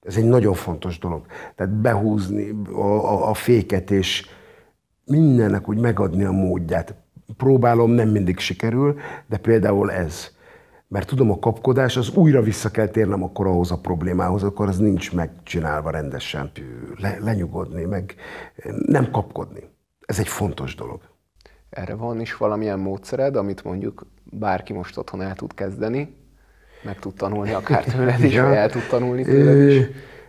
Ez 0.00 0.16
egy 0.16 0.24
nagyon 0.24 0.54
fontos 0.54 0.98
dolog. 0.98 1.26
Tehát 1.54 1.72
behúzni 1.72 2.62
a, 2.72 2.80
a, 2.80 3.28
a 3.28 3.34
féket, 3.34 3.90
és 3.90 4.26
mindennek 5.04 5.68
úgy 5.68 5.78
megadni 5.78 6.24
a 6.24 6.32
módját. 6.32 6.94
Próbálom, 7.36 7.90
nem 7.90 8.08
mindig 8.08 8.38
sikerül, 8.38 8.98
de 9.26 9.36
például 9.36 9.92
ez. 9.92 10.34
Mert 10.88 11.08
tudom, 11.08 11.30
a 11.30 11.38
kapkodás, 11.38 11.96
az 11.96 12.10
újra 12.14 12.42
vissza 12.42 12.70
kell 12.70 12.88
térnem 12.88 13.22
akkor 13.22 13.46
ahhoz 13.46 13.70
a 13.70 13.78
problémához, 13.78 14.42
akkor 14.42 14.68
az 14.68 14.78
nincs 14.78 15.12
megcsinálva 15.12 15.90
rendesen. 15.90 16.50
Le, 16.96 17.18
lenyugodni, 17.20 17.84
meg 17.84 18.14
nem 18.86 19.10
kapkodni. 19.10 19.60
Ez 20.00 20.18
egy 20.18 20.28
fontos 20.28 20.74
dolog. 20.74 21.00
Erre 21.70 21.94
van 21.94 22.20
is 22.20 22.36
valamilyen 22.36 22.78
módszered, 22.78 23.36
amit 23.36 23.64
mondjuk 23.64 24.06
bárki 24.22 24.72
most 24.72 24.96
otthon 24.96 25.22
el 25.22 25.34
tud 25.34 25.54
kezdeni, 25.54 26.16
meg 26.82 26.98
tud 26.98 27.14
tanulni 27.14 27.52
akár 27.52 27.84
tőled 27.94 28.24
is, 28.24 28.34
ja. 28.34 28.44
vagy 28.44 28.56
el 28.56 28.70
tud 28.70 28.86
tanulni 28.88 29.22
tőled 29.22 29.70
is, 29.70 29.86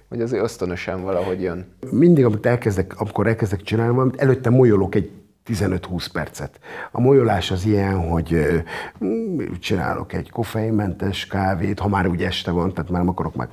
vagy 0.07 0.21
azért 0.21 0.43
ösztönösen 0.43 1.01
valahogy 1.01 1.41
jön? 1.41 1.65
Mindig, 1.91 2.25
amit 2.25 2.45
elkezdek, 2.45 2.99
amikor 2.99 3.27
elkezdek 3.27 3.61
csinálni 3.61 3.93
valamit, 3.93 4.21
előtte 4.21 4.49
molyolok 4.49 4.95
egy 4.95 5.11
15-20 5.47 6.05
percet. 6.13 6.59
A 6.91 7.01
molyolás 7.01 7.51
az 7.51 7.65
ilyen, 7.65 8.09
hogy 8.09 8.47
csinálok 9.59 10.13
egy 10.13 10.29
koffeinmentes 10.29 11.25
kávét, 11.27 11.79
ha 11.79 11.87
már 11.87 12.07
úgy 12.07 12.23
este 12.23 12.51
van, 12.51 12.73
tehát 12.73 12.89
már 12.89 12.99
nem 12.99 13.09
akarok 13.09 13.35
meg 13.35 13.49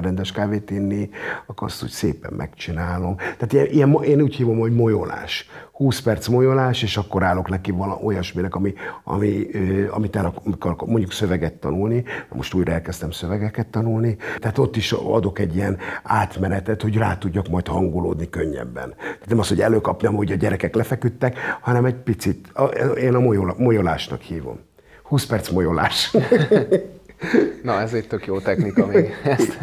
rendes 0.00 0.32
kávét 0.32 0.70
inni, 0.70 1.10
akkor 1.46 1.68
azt 1.68 1.82
úgy 1.82 1.90
szépen 1.90 2.32
megcsinálom. 2.32 3.16
Tehát 3.16 3.52
ilyen, 3.52 3.66
ilyen, 3.66 4.02
én 4.02 4.20
úgy 4.20 4.34
hívom, 4.34 4.58
hogy 4.58 4.74
molyolás. 4.74 5.48
20 5.74 6.00
perc 6.00 6.28
molyolás, 6.28 6.82
és 6.82 6.96
akkor 6.96 7.22
állok 7.22 7.48
neki 7.48 7.70
vala, 7.70 7.98
olyasminek, 8.02 8.54
ami, 8.54 8.74
ami, 9.04 9.46
amit 9.90 10.16
el 10.16 10.34
akar, 10.44 10.76
mondjuk 10.86 11.12
szöveget 11.12 11.54
tanulni, 11.54 12.04
most 12.32 12.54
újra 12.54 12.72
elkezdtem 12.72 13.10
szövegeket 13.10 13.66
tanulni, 13.66 14.16
tehát 14.38 14.58
ott 14.58 14.76
is 14.76 14.92
adok 14.92 15.38
egy 15.38 15.54
ilyen 15.54 15.78
átmenetet, 16.02 16.82
hogy 16.82 16.96
rá 16.96 17.18
tudjak 17.18 17.48
majd 17.48 17.66
hangolódni 17.66 18.28
könnyebben. 18.28 18.94
Tehát 18.96 19.28
nem 19.28 19.38
az, 19.38 19.48
hogy 19.48 19.60
előkapnám, 19.60 20.14
hogy 20.14 20.32
a 20.32 20.34
gyerekek 20.34 20.74
lefeküdtek, 20.74 21.23
hanem 21.60 21.84
egy 21.84 21.94
picit, 21.94 22.52
én 22.96 23.14
a 23.14 23.20
molyolásnak 23.56 24.20
hívom. 24.20 24.60
20 25.02 25.26
perc 25.26 25.50
molyolás. 25.50 26.10
Na, 27.62 27.80
ez 27.80 27.94
egy 27.94 28.06
tök 28.06 28.26
jó 28.26 28.40
technika 28.40 28.86
még. 28.86 29.12
Ezt 29.24 29.58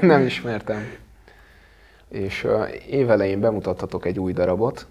nem 0.00 0.22
ismertem. 0.22 0.82
És 2.08 2.46
évelején 2.90 3.40
bemutathatok 3.40 4.06
egy 4.06 4.18
új 4.18 4.32
darabot, 4.32 4.86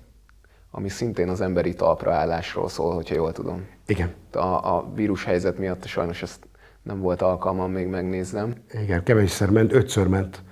ami 0.72 0.89
szintén 0.89 1.29
az 1.29 1.41
emberi 1.41 1.74
talpraállásról 1.74 2.70
szól, 2.70 2.94
hogyha 2.96 3.15
jól 3.15 3.32
tudom. 3.32 3.67
Igen. 3.86 4.13
A, 4.32 4.38
a 4.75 4.91
vírus 4.96 5.23
helyzet 5.23 5.58
miatt 5.58 5.86
sajnos 5.86 6.21
ezt 6.21 6.47
nem 6.82 7.00
volt 7.00 7.21
alkalmam 7.21 7.71
még 7.71 7.88
megnéznem. 7.88 8.54
Igen, 8.82 9.04
kevésszer 9.04 9.50
ment, 9.50 9.73
ötször 9.73 10.08
ment, 10.08 10.43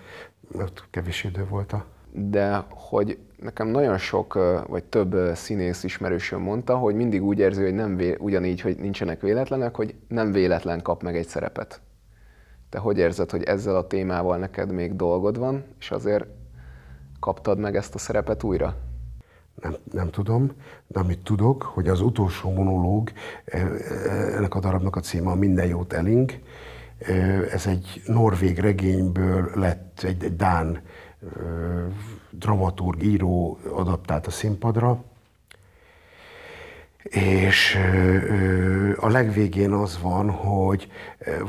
mert 0.51 0.83
kevés 0.91 1.23
idő 1.23 1.45
volt 1.49 1.73
a... 1.73 1.85
De 2.17 2.65
hogy 2.69 3.17
nekem 3.39 3.67
nagyon 3.67 3.97
sok, 3.97 4.33
vagy 4.67 4.83
több 4.83 5.15
színész 5.33 5.83
ismerősöm 5.83 6.41
mondta, 6.41 6.77
hogy 6.77 6.95
mindig 6.95 7.23
úgy 7.23 7.39
érzi, 7.39 7.63
hogy 7.63 7.73
nem 7.73 7.95
vé, 7.95 8.15
ugyanígy, 8.19 8.61
hogy 8.61 8.77
nincsenek 8.77 9.21
véletlenek, 9.21 9.75
hogy 9.75 9.95
nem 10.07 10.31
véletlen 10.31 10.81
kap 10.81 11.03
meg 11.03 11.15
egy 11.15 11.27
szerepet. 11.27 11.81
Te 12.69 12.79
hogy 12.79 12.97
érzed, 12.97 13.31
hogy 13.31 13.43
ezzel 13.43 13.75
a 13.75 13.87
témával 13.87 14.37
neked 14.37 14.71
még 14.71 14.95
dolgod 14.95 15.37
van, 15.37 15.63
és 15.79 15.91
azért 15.91 16.25
kaptad 17.19 17.59
meg 17.59 17.75
ezt 17.75 17.95
a 17.95 17.97
szerepet 17.97 18.43
újra? 18.43 18.75
nem, 19.61 19.75
nem 19.91 20.09
tudom, 20.09 20.51
de 20.87 20.99
amit 20.99 21.19
tudok, 21.19 21.61
hogy 21.61 21.87
az 21.87 22.01
utolsó 22.01 22.51
monológ, 22.51 23.11
e, 23.45 23.57
e, 23.57 23.65
ennek 24.35 24.55
a 24.55 24.59
darabnak 24.59 24.95
a 24.95 24.99
címe 24.99 25.29
a 25.29 25.35
Minden 25.35 25.65
jót 25.65 25.93
eling, 25.93 26.31
e, 26.99 27.13
ez 27.51 27.67
egy 27.67 28.01
norvég 28.05 28.59
regényből 28.59 29.51
lett 29.53 30.01
egy, 30.03 30.23
egy 30.23 30.35
dán 30.35 30.81
dramaturg, 32.29 33.03
író 33.03 33.57
adaptált 33.71 34.27
a 34.27 34.31
színpadra, 34.31 35.03
és 37.09 37.77
a 38.95 39.09
legvégén 39.09 39.71
az 39.71 39.99
van, 40.01 40.29
hogy 40.29 40.87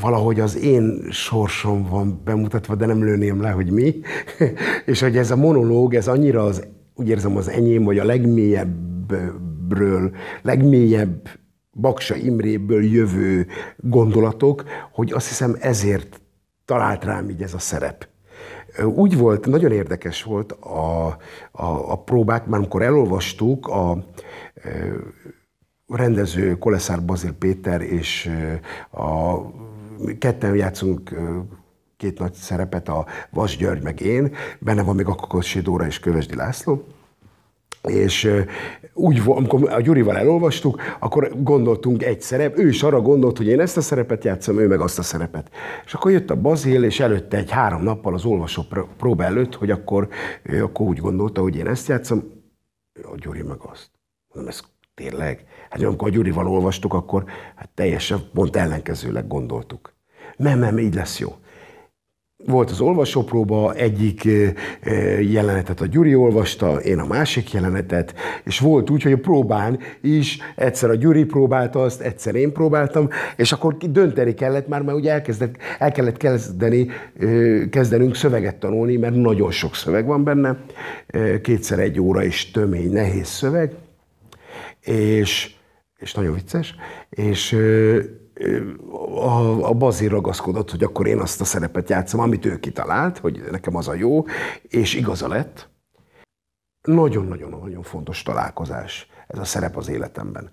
valahogy 0.01 0.41
az 0.41 0.57
én 0.57 1.07
sorsom 1.11 1.85
van 1.85 2.21
bemutatva, 2.25 2.75
de 2.75 2.87
nem 2.87 3.05
lőném 3.05 3.41
le, 3.41 3.51
hogy 3.51 3.71
mi, 3.71 4.01
és 4.87 5.01
hogy 5.01 5.17
ez 5.17 5.31
a 5.31 5.37
monológ, 5.37 5.95
ez 5.95 6.09
annyira 6.09 6.43
az 6.43 6.67
úgy 6.95 7.09
érzem 7.09 7.37
az 7.37 7.49
enyém, 7.49 7.85
hogy 7.85 7.99
a 7.99 8.05
legmélyebbről, 8.05 10.15
legmélyebb 10.43 11.29
Baksa 11.73 12.15
Imréből 12.15 12.85
jövő 12.85 13.47
gondolatok, 13.77 14.65
hogy 14.93 15.13
azt 15.13 15.29
hiszem 15.29 15.57
ezért 15.61 16.21
talált 16.65 17.05
rám 17.05 17.29
így 17.29 17.43
ez 17.43 17.55
a 17.55 17.59
szerep. 17.59 18.09
Úgy 18.85 19.17
volt, 19.17 19.47
nagyon 19.47 19.73
érdekes 19.73 20.23
volt 20.23 20.53
a, 20.53 21.07
a, 21.53 21.93
a 21.93 22.03
próbák, 22.03 22.47
már 22.47 22.59
amikor 22.59 22.83
elolvastuk, 22.83 23.67
a, 23.67 23.91
a 25.87 25.97
rendező 25.97 26.59
Koleszár 26.59 27.05
Bazil 27.05 27.33
Péter 27.33 27.81
és 27.81 28.31
a 28.91 29.39
ketten 30.19 30.57
játszunk 30.57 31.15
két 31.97 32.19
nagy 32.19 32.33
szerepet, 32.33 32.89
a 32.89 33.07
Vas 33.31 33.57
György 33.57 33.83
meg 33.83 34.01
én, 34.01 34.35
benne 34.59 34.83
van 34.83 34.95
még 34.95 35.07
a 35.07 35.15
Kakossi 35.15 35.61
Dóra 35.61 35.87
és 35.87 35.99
Kövesdi 35.99 36.35
László, 36.35 36.85
és 37.83 38.31
úgy, 38.97 39.23
amikor 39.25 39.73
a 39.73 39.81
Gyurival 39.81 40.17
elolvastuk, 40.17 40.81
akkor 40.99 41.33
gondoltunk 41.43 42.03
egy 42.03 42.21
szerep, 42.21 42.59
ő 42.59 42.69
is 42.69 42.83
arra 42.83 43.01
gondolt, 43.01 43.37
hogy 43.37 43.47
én 43.47 43.61
ezt 43.61 43.77
a 43.77 43.81
szerepet 43.81 44.25
játszom, 44.25 44.59
ő 44.59 44.67
meg 44.67 44.81
azt 44.81 44.99
a 44.99 45.03
szerepet. 45.03 45.51
És 45.85 45.95
akkor 45.95 46.11
jött 46.11 46.31
a 46.31 46.41
Bazil, 46.41 46.85
és 46.85 47.01
előtte 47.01 47.37
egy 47.37 47.51
három 47.51 47.83
nappal 47.83 48.15
az 48.15 48.25
olvasó 48.25 48.63
próba 48.97 49.25
előtt, 49.25 49.55
hogy 49.55 49.71
akkor, 49.71 50.09
ő 50.43 50.63
akkor 50.63 50.87
úgy 50.87 50.99
gondolta, 50.99 51.41
hogy 51.41 51.57
én 51.57 51.67
ezt 51.67 51.89
játszom, 51.89 52.23
a 53.03 53.17
Gyuri 53.17 53.43
meg 53.43 53.59
azt. 53.61 53.91
Mondom, 54.33 54.53
ez 54.53 54.61
tényleg? 54.95 55.45
Hát 55.71 55.83
amikor 55.83 56.09
a 56.09 56.11
Gyurival 56.11 56.49
olvastuk, 56.49 56.95
akkor 56.95 57.25
hát 57.55 57.71
teljesen 57.75 58.21
pont 58.33 58.57
ellenkezőleg 58.57 59.27
gondoltuk. 59.27 59.95
Nem, 60.37 60.59
nem, 60.59 60.79
így 60.79 60.95
lesz 60.95 61.19
jó 61.19 61.37
volt 62.45 62.71
az 62.71 62.81
olvasópróba, 62.81 63.75
egyik 63.75 64.29
jelenetet 65.21 65.81
a 65.81 65.87
Gyuri 65.87 66.15
olvasta, 66.15 66.81
én 66.81 66.99
a 66.99 67.07
másik 67.07 67.53
jelenetet, 67.53 68.15
és 68.45 68.59
volt 68.59 68.91
úgy, 68.91 69.03
hogy 69.03 69.13
a 69.13 69.17
próbán 69.17 69.79
is 70.01 70.39
egyszer 70.57 70.91
a 70.91 70.95
Gyuri 70.95 71.25
próbálta 71.25 71.83
azt, 71.83 72.01
egyszer 72.01 72.35
én 72.35 72.53
próbáltam, 72.53 73.09
és 73.37 73.53
akkor 73.53 73.77
dönteni 73.77 74.35
kellett 74.35 74.69
már, 74.69 74.83
mert 74.83 74.99
ugye 74.99 75.13
elkezdett, 75.13 75.57
el 75.79 75.93
kellett 75.93 76.17
kezdeni, 76.17 76.89
kezdenünk 77.71 78.15
szöveget 78.15 78.57
tanulni, 78.57 78.97
mert 78.97 79.15
nagyon 79.15 79.51
sok 79.51 79.75
szöveg 79.75 80.07
van 80.07 80.25
benne, 80.25 80.59
kétszer 81.43 81.79
egy 81.79 82.01
óra 82.01 82.25
is 82.25 82.51
tömény, 82.51 82.93
nehéz 82.93 83.27
szöveg, 83.27 83.73
és, 84.81 85.55
és 85.97 86.15
nagyon 86.15 86.35
vicces, 86.35 86.75
és 87.11 87.57
a, 89.15 89.69
a 89.69 89.73
Bazir 89.73 90.11
ragaszkodott, 90.11 90.71
hogy 90.71 90.83
akkor 90.83 91.07
én 91.07 91.19
azt 91.19 91.41
a 91.41 91.45
szerepet 91.45 91.89
játszom, 91.89 92.21
amit 92.21 92.45
ő 92.45 92.59
kitalált, 92.59 93.19
hogy 93.19 93.43
nekem 93.51 93.77
az 93.77 93.89
a 93.89 93.95
jó, 93.95 94.25
és 94.63 94.95
igaza 94.95 95.29
lett. 95.29 95.69
Nagyon-nagyon-nagyon 96.83 97.83
fontos 97.83 98.23
találkozás 98.23 99.09
ez 99.27 99.39
a 99.39 99.45
szerep 99.45 99.77
az 99.77 99.89
életemben 99.89 100.51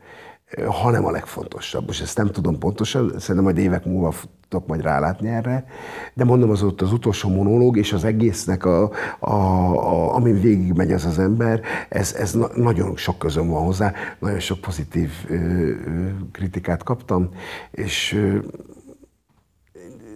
hanem 0.61 1.05
a 1.05 1.11
legfontosabb. 1.11 1.85
Most 1.85 2.01
ezt 2.01 2.17
nem 2.17 2.27
tudom 2.27 2.59
pontosan, 2.59 3.19
szerintem 3.19 3.43
majd 3.43 3.57
évek 3.57 3.85
múlva 3.85 4.13
tudok 4.53 4.67
majd 4.67 4.81
rálátni 4.81 5.29
erre, 5.29 5.65
de 6.13 6.23
mondom, 6.23 6.49
az 6.49 6.63
ott 6.63 6.81
az 6.81 6.91
utolsó 6.91 7.29
monológ, 7.29 7.77
és 7.77 7.93
az 7.93 8.03
egésznek, 8.03 8.65
a, 8.65 8.91
a, 9.19 9.33
a, 9.33 10.15
amin 10.15 10.41
végigmegy 10.41 10.91
ez 10.91 11.05
az 11.05 11.19
ember, 11.19 11.61
ez, 11.89 12.13
ez 12.13 12.33
na, 12.33 12.49
nagyon 12.55 12.95
sok 12.95 13.17
közöm 13.17 13.47
van 13.49 13.63
hozzá, 13.63 13.93
nagyon 14.19 14.39
sok 14.39 14.59
pozitív 14.59 15.11
ö, 15.27 15.33
ö, 15.33 15.75
kritikát 16.31 16.83
kaptam, 16.83 17.29
és 17.71 18.13
ö, 18.13 18.37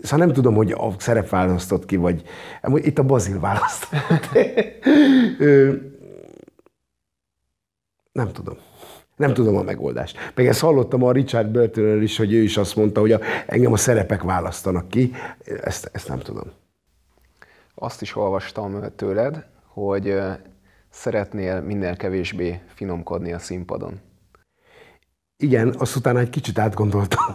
Szóval 0.02 0.26
nem 0.26 0.36
tudom, 0.36 0.56
hogy 0.56 0.72
a 0.72 0.94
szerep 0.98 1.30
választott 1.30 1.86
ki, 1.86 1.96
vagy 1.96 2.24
itt 2.74 3.00
a 3.00 3.04
Bazil 3.04 3.40
választott. 3.40 4.30
Nem 8.12 8.32
tudom. 8.32 8.58
Nem 9.18 9.34
tudom 9.34 9.56
a 9.56 9.62
megoldást. 9.62 10.32
Meg 10.36 10.48
ezt 10.48 10.60
hallottam 10.60 11.04
a 11.04 11.12
Richard 11.12 11.48
burton 11.48 12.02
is, 12.02 12.18
hogy 12.18 12.34
ő 12.34 12.42
is 12.42 12.58
azt 12.58 12.76
mondta, 12.76 13.00
hogy 13.00 13.12
a, 13.12 13.20
engem 13.46 13.74
a 13.74 13.78
szerepek 13.78 14.22
választanak 14.22 14.90
ki. 14.90 15.14
Ezt, 15.64 15.90
ezt 15.94 16.08
nem 16.08 16.20
tudom. 16.20 16.52
Azt 17.76 18.02
is 18.02 18.16
olvastam 18.16 18.84
tőled, 18.96 19.46
hogy 19.66 20.20
szeretnél 20.90 21.62
minél 21.62 21.96
kevésbé 21.96 22.62
finomkodni 22.74 23.34
a 23.34 23.40
színpadon. 23.40 24.00
Igen, 25.40 25.76
azt 25.78 25.96
utána 25.96 26.20
egy 26.20 26.30
kicsit 26.30 26.60
átgondoltam. 26.60 27.26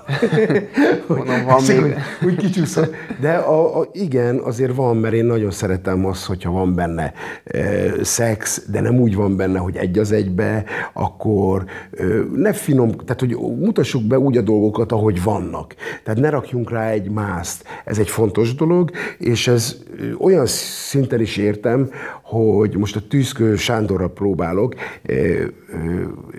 Mondom, 1.09 1.45
van 1.45 1.63
még... 1.69 1.83
Úgy, 1.85 1.95
úgy 2.29 2.37
kicsúszom. 2.37 2.85
De 3.21 3.33
a, 3.33 3.81
a, 3.81 3.89
igen, 3.93 4.39
azért 4.39 4.75
van, 4.75 4.97
mert 4.97 5.15
én 5.15 5.25
nagyon 5.25 5.51
szeretem 5.51 6.07
azt, 6.07 6.25
hogyha 6.25 6.51
van 6.51 6.75
benne 6.75 7.13
e, 7.45 7.91
szex, 8.05 8.67
de 8.71 8.81
nem 8.81 9.01
úgy 9.01 9.15
van 9.15 9.37
benne, 9.37 9.59
hogy 9.59 9.77
egy 9.77 9.99
az 9.99 10.13
egybe, 10.13 10.65
akkor 10.93 11.65
e, 11.99 12.05
ne 12.35 12.53
finom, 12.53 12.91
tehát 12.91 13.21
hogy 13.21 13.37
mutassuk 13.59 14.03
be 14.03 14.19
úgy 14.19 14.37
a 14.37 14.43
dolgokat, 14.43 14.93
ahogy 14.93 15.23
vannak. 15.23 15.75
Tehát 16.05 16.21
ne 16.21 16.31
rakjunk 16.31 16.71
rá 16.71 16.89
egy 16.89 17.11
mászt. 17.11 17.65
Ez 17.85 17.99
egy 17.99 18.09
fontos 18.09 18.55
dolog, 18.55 18.91
és 19.19 19.49
ez 19.49 19.77
olyan 20.19 20.47
szinten 20.47 21.21
is 21.21 21.37
értem, 21.37 21.91
hogy 22.23 22.77
most 22.77 22.97
a 22.97 23.07
Tűzkő 23.09 23.57
Sándorra 23.57 24.09
próbálok 24.09 24.75
e, 24.75 25.13
e, 25.13 25.49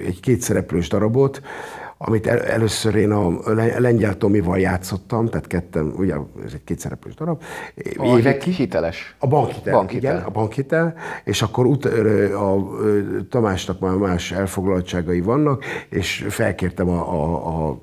egy 0.06 0.20
kétszereplős 0.20 0.88
darabot, 0.88 1.42
amit 2.06 2.28
el, 2.28 2.40
először 2.40 2.96
én 2.96 3.12
a 3.12 3.32
Lengyel 3.78 4.18
Tomival 4.18 4.60
játszottam, 4.60 5.28
tehát 5.28 5.48
ketten, 5.48 5.94
ugye 5.98 6.16
ez 6.46 6.54
egy 6.54 6.64
kétszereplős 6.64 7.16
darab. 7.16 7.42
A 7.98 8.18
évekig. 8.18 8.54
Hiteles. 8.54 9.16
A 9.20 9.28
bankhitel, 9.28 9.74
bankhitel. 9.74 10.14
Igen, 10.14 10.26
a 10.26 10.30
bankhitel, 10.30 10.96
és 11.24 11.42
akkor 11.42 11.66
ut- 11.66 11.86
a, 11.86 12.56
a 12.56 12.68
Tamásnak 13.30 13.80
már 13.80 13.96
más 13.96 14.32
elfoglaltságai 14.32 15.22
vannak, 15.22 15.64
és 15.90 16.26
felkértem 16.30 16.90
a, 16.90 17.14
a, 17.14 17.70
a 17.70 17.82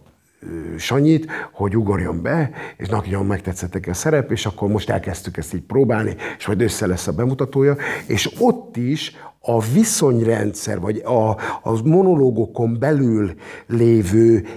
Sanyit, 0.79 1.27
hogy 1.53 1.77
ugorjon 1.77 2.23
be, 2.23 2.51
és 2.77 2.89
nagyon 2.89 3.27
megtetszettek 3.27 3.87
a 3.87 3.95
szerep, 3.95 4.31
és 4.31 4.47
akkor 4.47 4.69
most 4.69 4.91
elkezdtük 4.91 5.37
ezt 5.37 5.55
így 5.55 5.63
próbálni, 5.63 6.17
és 6.39 6.47
majd 6.47 6.61
össze 6.61 6.87
lesz 6.87 7.07
a 7.07 7.13
bemutatója, 7.13 7.77
és 8.07 8.31
ott 8.39 8.77
is 8.77 9.17
a 9.41 9.61
viszonyrendszer, 9.61 10.81
vagy 10.81 10.99
a, 10.99 11.31
a 11.63 11.83
monológokon 11.85 12.79
belül 12.79 13.35
lévő 13.67 14.49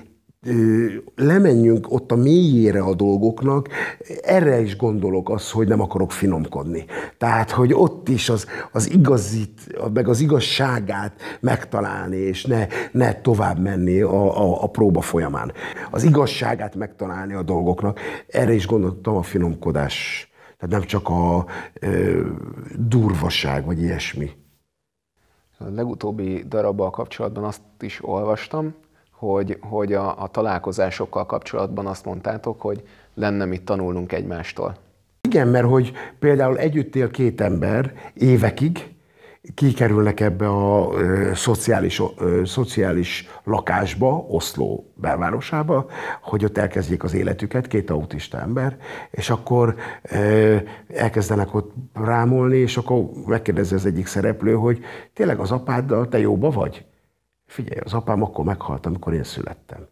lemenjünk 1.16 1.92
ott 1.92 2.12
a 2.12 2.16
mélyére 2.16 2.82
a 2.82 2.94
dolgoknak, 2.94 3.68
erre 4.22 4.62
is 4.62 4.78
gondolok 4.78 5.30
az, 5.30 5.52
hogy 5.52 5.68
nem 5.68 5.82
akarok 5.82 6.12
finomkodni. 6.12 6.86
Tehát, 7.18 7.52
hogy 7.52 7.74
ott 7.74 8.10
is 8.10 8.30
az, 8.30 8.46
az 8.72 8.92
igazit, 8.92 9.90
meg 9.94 10.08
az 10.08 10.20
igazságát 10.20 11.22
megtalálni, 11.40 12.18
és 12.18 12.46
ne, 12.46 12.68
ne 12.92 13.14
tovább 13.14 13.60
menni 13.60 14.02
a, 14.02 14.42
a, 14.42 14.64
a 14.64 14.68
próba 14.68 15.02
folyamán. 15.02 15.52
Az 15.92 16.04
igazságát 16.04 16.76
megtalálni 16.76 17.34
a 17.34 17.44
dolgoknak, 17.44 18.00
erre 18.28 18.54
is 18.54 18.68
gondoltam 18.68 19.16
a 19.16 19.22
finomkodás. 19.22 20.28
Tehát 20.58 20.76
nem 20.76 20.88
csak 20.88 21.10
a 21.10 21.46
e, 21.80 21.90
durvaság, 22.78 23.66
vagy 23.66 23.82
ilyesmi. 23.82 24.32
A 25.58 25.64
legutóbbi 25.76 26.44
darabbal 26.48 26.90
kapcsolatban 26.90 27.44
azt 27.44 27.62
is 27.80 28.00
olvastam, 28.02 28.74
hogy, 29.16 29.58
hogy 29.62 29.94
a, 29.94 30.22
a 30.22 30.28
találkozásokkal 30.28 31.26
kapcsolatban 31.26 31.86
azt 31.86 32.06
mondtátok, 32.06 32.62
hogy 32.62 32.84
lenne 33.14 33.46
mit 33.46 33.66
tanulnunk 33.66 34.12
egymástól. 34.12 34.76
Igen, 35.28 35.48
mert 35.48 35.66
hogy 35.68 35.92
például 36.20 36.58
együtt 36.58 36.96
él 36.96 37.12
két 37.12 37.42
ember 37.42 37.94
évekig, 38.14 38.94
kikerülnek 39.56 40.20
ebbe 40.20 40.48
a 40.48 40.94
ö, 40.94 41.32
szociális, 41.34 42.02
ö, 42.18 42.42
szociális 42.46 43.28
lakásba, 43.44 44.26
Oszló 44.30 44.92
belvárosába, 44.96 45.86
hogy 46.22 46.46
ott 46.46 46.58
elkezdjék 46.58 47.04
az 47.04 47.14
életüket, 47.14 47.68
két 47.68 47.90
autista 47.90 48.40
ember, 48.40 48.78
és 49.12 49.30
akkor 49.30 49.76
ö, 50.02 50.56
elkezdenek 50.88 51.54
ott 51.54 51.74
rámolni, 51.94 52.58
és 52.58 52.78
akkor 52.78 53.06
megkérdezi 53.26 53.76
az 53.76 53.86
egyik 53.86 54.08
szereplő, 54.08 54.54
hogy 54.54 54.80
tényleg 55.14 55.40
az 55.40 55.52
apáddal 55.52 56.08
te 56.08 56.20
jóba 56.20 56.50
vagy? 56.50 56.86
Figyelj, 57.54 57.80
az 57.84 57.94
apám 57.94 58.24
akkor 58.24 58.46
meghalt, 58.46 58.86
amikor 58.86 59.14
én 59.14 59.24
születtem. 59.24 59.88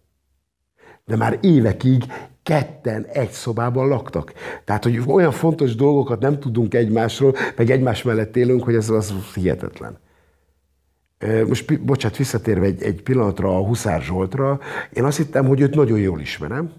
De 1.06 1.15
már 1.15 1.38
évekig 1.41 2.04
ketten 2.43 3.06
egy 3.06 3.30
szobában 3.30 3.88
laktak. 3.88 4.34
Tehát, 4.65 4.84
hogy 4.84 5.02
olyan 5.08 5.32
fontos 5.32 5.76
dolgokat 5.76 6.19
nem 6.19 6.39
tudunk 6.39 6.74
egymásról, 6.74 7.36
meg 7.56 7.69
egymás 7.69 8.04
mellett 8.04 8.36
élünk, 8.36 8.63
hogy 8.63 8.76
ez 8.76 8.89
az 8.89 9.13
hihetetlen. 9.36 9.97
Most, 11.47 11.82
bocsát, 11.82 12.17
visszatérve 12.17 12.65
egy, 12.65 12.84
egy 12.84 13.02
pillanatra 13.02 13.58
a 13.58 13.65
Huszár 13.65 14.02
Zsoltra, 14.02 14.60
én 14.93 15.04
azt 15.04 15.17
hittem, 15.17 15.45
hogy 15.47 15.62
őt 15.62 15.76
nagyon 15.76 16.00
jól 16.00 16.19
ismerem, 16.19 16.74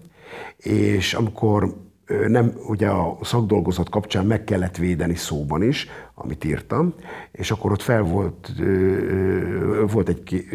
és 0.57 1.13
amikor 1.13 1.75
nem, 2.27 2.53
ugye 2.67 2.87
a 2.87 3.17
szakdolgozat 3.21 3.89
kapcsán 3.89 4.25
meg 4.25 4.43
kellett 4.43 4.77
védeni 4.77 5.15
szóban 5.15 5.63
is, 5.63 5.87
amit 6.13 6.43
írtam, 6.43 6.93
és 7.31 7.51
akkor 7.51 7.71
ott 7.71 7.81
fel 7.81 8.01
volt, 8.01 8.51
volt 9.91 10.09
egy 10.09 10.45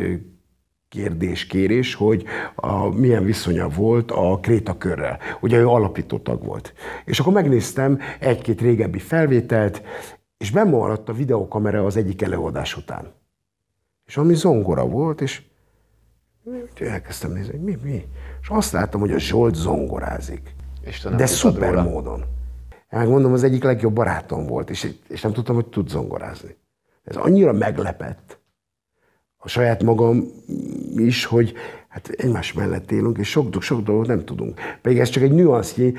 kérdés-kérés, 0.88 1.94
hogy 1.94 2.24
a, 2.54 2.88
milyen 2.88 3.24
viszonya 3.24 3.68
volt 3.68 4.10
a 4.10 4.38
Krétakörrel. 4.42 5.18
Ugye 5.40 5.58
ő 5.58 5.68
alapító 5.68 6.18
tag 6.18 6.44
volt. 6.44 6.72
És 7.04 7.20
akkor 7.20 7.32
megnéztem 7.32 7.98
egy-két 8.18 8.60
régebbi 8.60 8.98
felvételt, 8.98 9.82
és 10.38 10.50
bemaradt 10.50 11.08
a 11.08 11.12
videokamera 11.12 11.84
az 11.84 11.96
egyik 11.96 12.22
előadás 12.22 12.76
után. 12.76 13.12
És 14.06 14.16
ami 14.16 14.34
zongora 14.34 14.86
volt, 14.86 15.20
és 15.20 15.42
elkezdtem 16.78 17.32
nézni, 17.32 17.50
hogy 17.50 17.62
mi, 17.62 17.78
mi. 17.82 18.04
És 18.40 18.48
azt 18.48 18.72
láttam, 18.72 19.00
hogy 19.00 19.12
a 19.12 19.18
Zsolt 19.18 19.54
zongorázik. 19.54 20.54
Istenem, 20.88 21.16
de 21.18 21.26
szuper 21.26 21.68
róla. 21.68 21.82
módon. 21.82 22.24
Megmondom, 22.90 23.32
az 23.32 23.42
egyik 23.42 23.62
legjobb 23.62 23.92
barátom 23.92 24.46
volt, 24.46 24.70
és, 24.70 24.92
és 25.08 25.20
nem 25.20 25.32
tudtam, 25.32 25.54
hogy 25.54 25.66
tud 25.66 25.88
zongorázni. 25.88 26.56
Ez 27.04 27.16
annyira 27.16 27.52
meglepett 27.52 28.38
a 29.38 29.48
saját 29.48 29.82
magam 29.82 30.24
is, 30.96 31.24
hogy 31.24 31.54
hát 31.88 32.08
egymás 32.08 32.52
mellett 32.52 32.90
élünk, 32.90 33.18
és 33.18 33.28
sok, 33.28 33.62
sok 33.62 33.82
dolgot 33.82 34.06
nem 34.06 34.24
tudunk. 34.24 34.60
Pedig 34.82 34.98
ez 34.98 35.08
csak 35.08 35.22
egy 35.22 35.32
nüansznyi, 35.32 35.94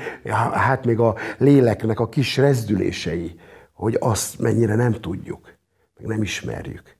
hát 0.52 0.84
még 0.84 0.98
a 0.98 1.16
léleknek 1.38 2.00
a 2.00 2.08
kis 2.08 2.36
rezdülései, 2.36 3.34
hogy 3.72 3.96
azt 4.00 4.38
mennyire 4.38 4.74
nem 4.74 4.92
tudjuk, 4.92 5.58
meg 5.96 6.06
nem 6.06 6.22
ismerjük. 6.22 6.98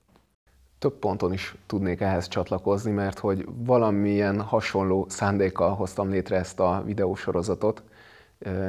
Több 0.81 0.93
ponton 0.93 1.33
is 1.33 1.55
tudnék 1.65 2.01
ehhez 2.01 2.27
csatlakozni, 2.27 2.91
mert 2.91 3.19
hogy 3.19 3.45
valamilyen 3.47 4.41
hasonló 4.41 5.05
szándékkal 5.09 5.75
hoztam 5.75 6.09
létre 6.09 6.35
ezt 6.35 6.59
a 6.59 6.83
videósorozatot, 6.85 7.83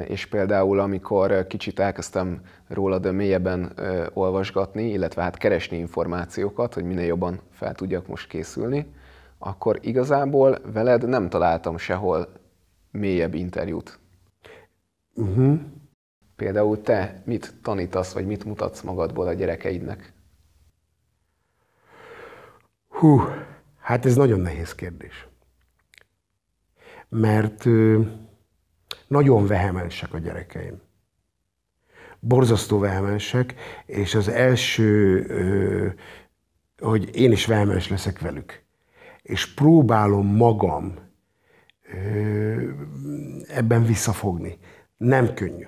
és 0.06 0.26
például 0.26 0.80
amikor 0.80 1.46
kicsit 1.46 1.78
elkezdtem 1.78 2.40
róla 2.68 3.12
mélyebben 3.12 3.72
olvasgatni, 4.12 4.88
illetve 4.88 5.22
hát 5.22 5.36
keresni 5.36 5.76
információkat, 5.76 6.74
hogy 6.74 6.84
minél 6.84 7.06
jobban 7.06 7.40
fel 7.50 7.74
tudjak 7.74 8.06
most 8.06 8.28
készülni, 8.28 8.92
akkor 9.38 9.78
igazából 9.82 10.58
veled 10.72 11.08
nem 11.08 11.28
találtam 11.28 11.76
sehol 11.76 12.28
mélyebb 12.90 13.34
interjút. 13.34 13.98
Uh-huh. 15.14 15.60
Például 16.36 16.80
te 16.80 17.22
mit 17.24 17.54
tanítasz, 17.62 18.12
vagy 18.12 18.26
mit 18.26 18.44
mutatsz 18.44 18.80
magadból 18.80 19.26
a 19.26 19.32
gyerekeidnek? 19.32 20.12
Hú, 23.02 23.20
hát 23.80 24.06
ez 24.06 24.16
nagyon 24.16 24.40
nehéz 24.40 24.74
kérdés. 24.74 25.28
Mert 27.08 27.64
nagyon 29.06 29.46
vehemensek 29.46 30.14
a 30.14 30.18
gyerekeim. 30.18 30.80
Borzasztó 32.20 32.78
vehemensek, 32.78 33.54
és 33.86 34.14
az 34.14 34.28
első, 34.28 35.96
hogy 36.78 37.16
én 37.16 37.32
is 37.32 37.46
vehemens 37.46 37.88
leszek 37.88 38.18
velük. 38.18 38.62
És 39.22 39.54
próbálom 39.54 40.26
magam 40.26 40.94
ebben 43.48 43.84
visszafogni. 43.84 44.58
Nem 44.96 45.34
könnyű. 45.34 45.66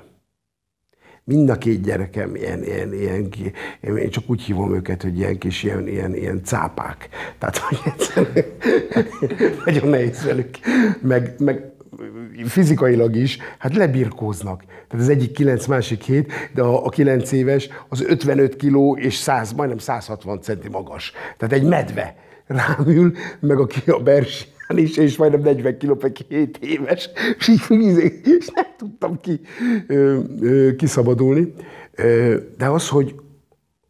Mind 1.26 1.48
a 1.48 1.58
két 1.58 1.82
gyerekem 1.82 2.34
ilyen, 2.34 2.64
ilyen, 2.64 2.94
ilyen, 2.94 3.32
én 3.98 4.10
csak 4.10 4.24
úgy 4.26 4.42
hívom 4.42 4.74
őket, 4.74 5.02
hogy 5.02 5.18
ilyen 5.18 5.38
kis 5.38 5.62
ilyen, 5.62 5.88
ilyen, 5.88 6.14
ilyen 6.14 6.40
cápák. 6.44 7.08
Tehát, 7.38 7.58
hogy 7.58 7.78
nagyon 9.64 9.88
nehéz 9.88 10.24
velük. 10.24 10.48
Meg, 11.00 11.34
meg 11.38 11.72
fizikailag 12.44 13.16
is, 13.16 13.38
hát 13.58 13.76
lebirkóznak. 13.76 14.64
Tehát 14.64 15.04
az 15.04 15.08
egyik 15.08 15.32
9, 15.32 15.66
másik 15.66 16.02
7, 16.02 16.32
de 16.54 16.62
a, 16.62 16.84
a 16.84 16.88
9 16.88 17.32
éves 17.32 17.68
az 17.88 18.02
55 18.02 18.56
kiló 18.56 18.96
és 18.96 19.14
100, 19.14 19.52
majdnem 19.52 19.78
160 19.78 20.40
centi 20.40 20.68
magas. 20.68 21.12
Tehát 21.36 21.54
egy 21.54 21.64
medve 21.68 22.16
rám 22.46 22.86
ül, 22.86 23.12
meg 23.40 23.58
aki 23.58 23.90
a 23.90 23.98
Bersi 23.98 24.44
is, 24.68 24.96
és 24.96 25.16
majdnem 25.16 25.40
40 25.40 25.78
kiló, 25.78 25.98
meg 26.00 26.16
7 26.28 26.58
éves, 26.58 27.10
és 28.22 28.48
nem 28.54 28.66
tudtam 28.76 29.20
ki, 29.20 29.40
ö, 29.86 30.18
ö, 30.40 30.74
kiszabadulni. 30.74 31.52
Ö, 31.94 32.36
de 32.58 32.68
az, 32.68 32.88
hogy, 32.88 33.14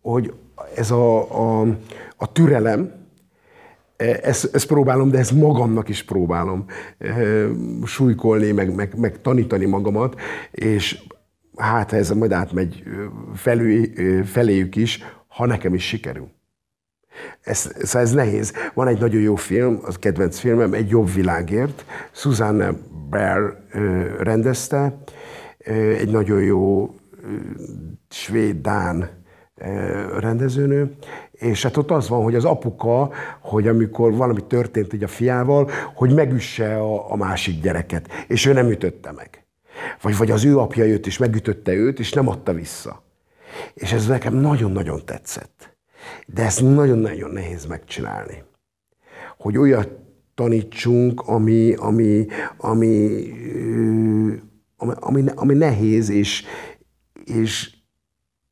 hogy 0.03 0.33
ez 0.77 0.91
a, 0.91 1.33
a, 1.61 1.67
a 2.17 2.33
türelem, 2.33 3.03
ezt, 3.97 4.55
ezt 4.55 4.67
próbálom, 4.67 5.11
de 5.11 5.19
ezt 5.19 5.33
magamnak 5.33 5.89
is 5.89 6.03
próbálom 6.03 6.65
súlykolni, 7.85 8.51
meg, 8.51 8.75
meg, 8.75 8.99
meg 8.99 9.21
tanítani 9.21 9.65
magamat, 9.65 10.21
és 10.51 11.03
hát 11.57 11.93
ez 11.93 12.11
majd 12.11 12.33
átmegy 12.33 12.83
felül, 13.35 13.87
feléjük 14.25 14.77
is, 14.77 15.03
ha 15.27 15.47
nekem 15.47 15.75
is 15.75 15.87
sikerül. 15.87 16.34
Ez, 17.41 17.73
szóval 17.83 18.03
ez 18.03 18.13
nehéz. 18.13 18.53
Van 18.75 18.89
egy 18.89 18.99
nagyon 18.99 19.21
jó 19.21 19.35
film, 19.35 19.81
az 19.83 19.99
kedvenc 19.99 20.39
filmem, 20.39 20.73
Egy 20.73 20.89
jobb 20.89 21.13
világért. 21.13 21.85
Susanne 22.13 22.73
Baer 23.11 23.41
rendezte, 24.19 24.97
egy 25.99 26.11
nagyon 26.11 26.43
jó 26.43 26.95
svéd-dán 28.09 29.11
rendezőnő, 30.19 30.97
és 31.33 31.63
hát 31.63 31.77
ott 31.77 31.91
az 31.91 32.09
van, 32.09 32.23
hogy 32.23 32.35
az 32.35 32.45
apuka, 32.45 33.11
hogy 33.41 33.69
amikor 33.69 34.15
valami 34.15 34.47
történt 34.47 34.93
így 34.93 35.03
a 35.03 35.09
fiával, 35.09 35.71
hogy 35.95 36.15
megüsse 36.15 36.77
a, 36.77 37.13
a 37.13 37.17
másik 37.17 37.61
gyereket, 37.61 38.09
és 38.29 38.47
ő 38.47 38.53
nem 38.53 38.71
ütötte 38.71 39.13
meg. 39.13 39.45
Vagy, 40.03 40.17
vagy 40.17 40.31
az 40.31 40.45
ő 40.45 40.59
apja 40.59 40.85
jött, 40.85 41.07
és 41.07 41.19
megütötte 41.19 41.73
őt, 41.73 41.99
és 41.99 42.13
nem 42.13 42.29
adta 42.29 42.53
vissza. 42.53 43.03
És 43.75 43.93
ez 43.93 44.07
nekem 44.07 44.35
nagyon-nagyon 44.35 45.05
tetszett. 45.05 45.74
De 46.27 46.43
ezt 46.43 46.63
nagyon-nagyon 46.63 47.31
nehéz 47.31 47.67
megcsinálni. 47.67 48.43
Hogy 49.39 49.59
olyat 49.59 49.89
tanítsunk, 50.35 51.21
ami, 51.21 51.75
ami, 51.75 52.27
ami, 52.57 53.27
ami, 54.77 54.95
ami, 55.01 55.25
ami 55.35 55.55
nehéz, 55.55 56.09
és, 56.09 56.45
és 57.25 57.77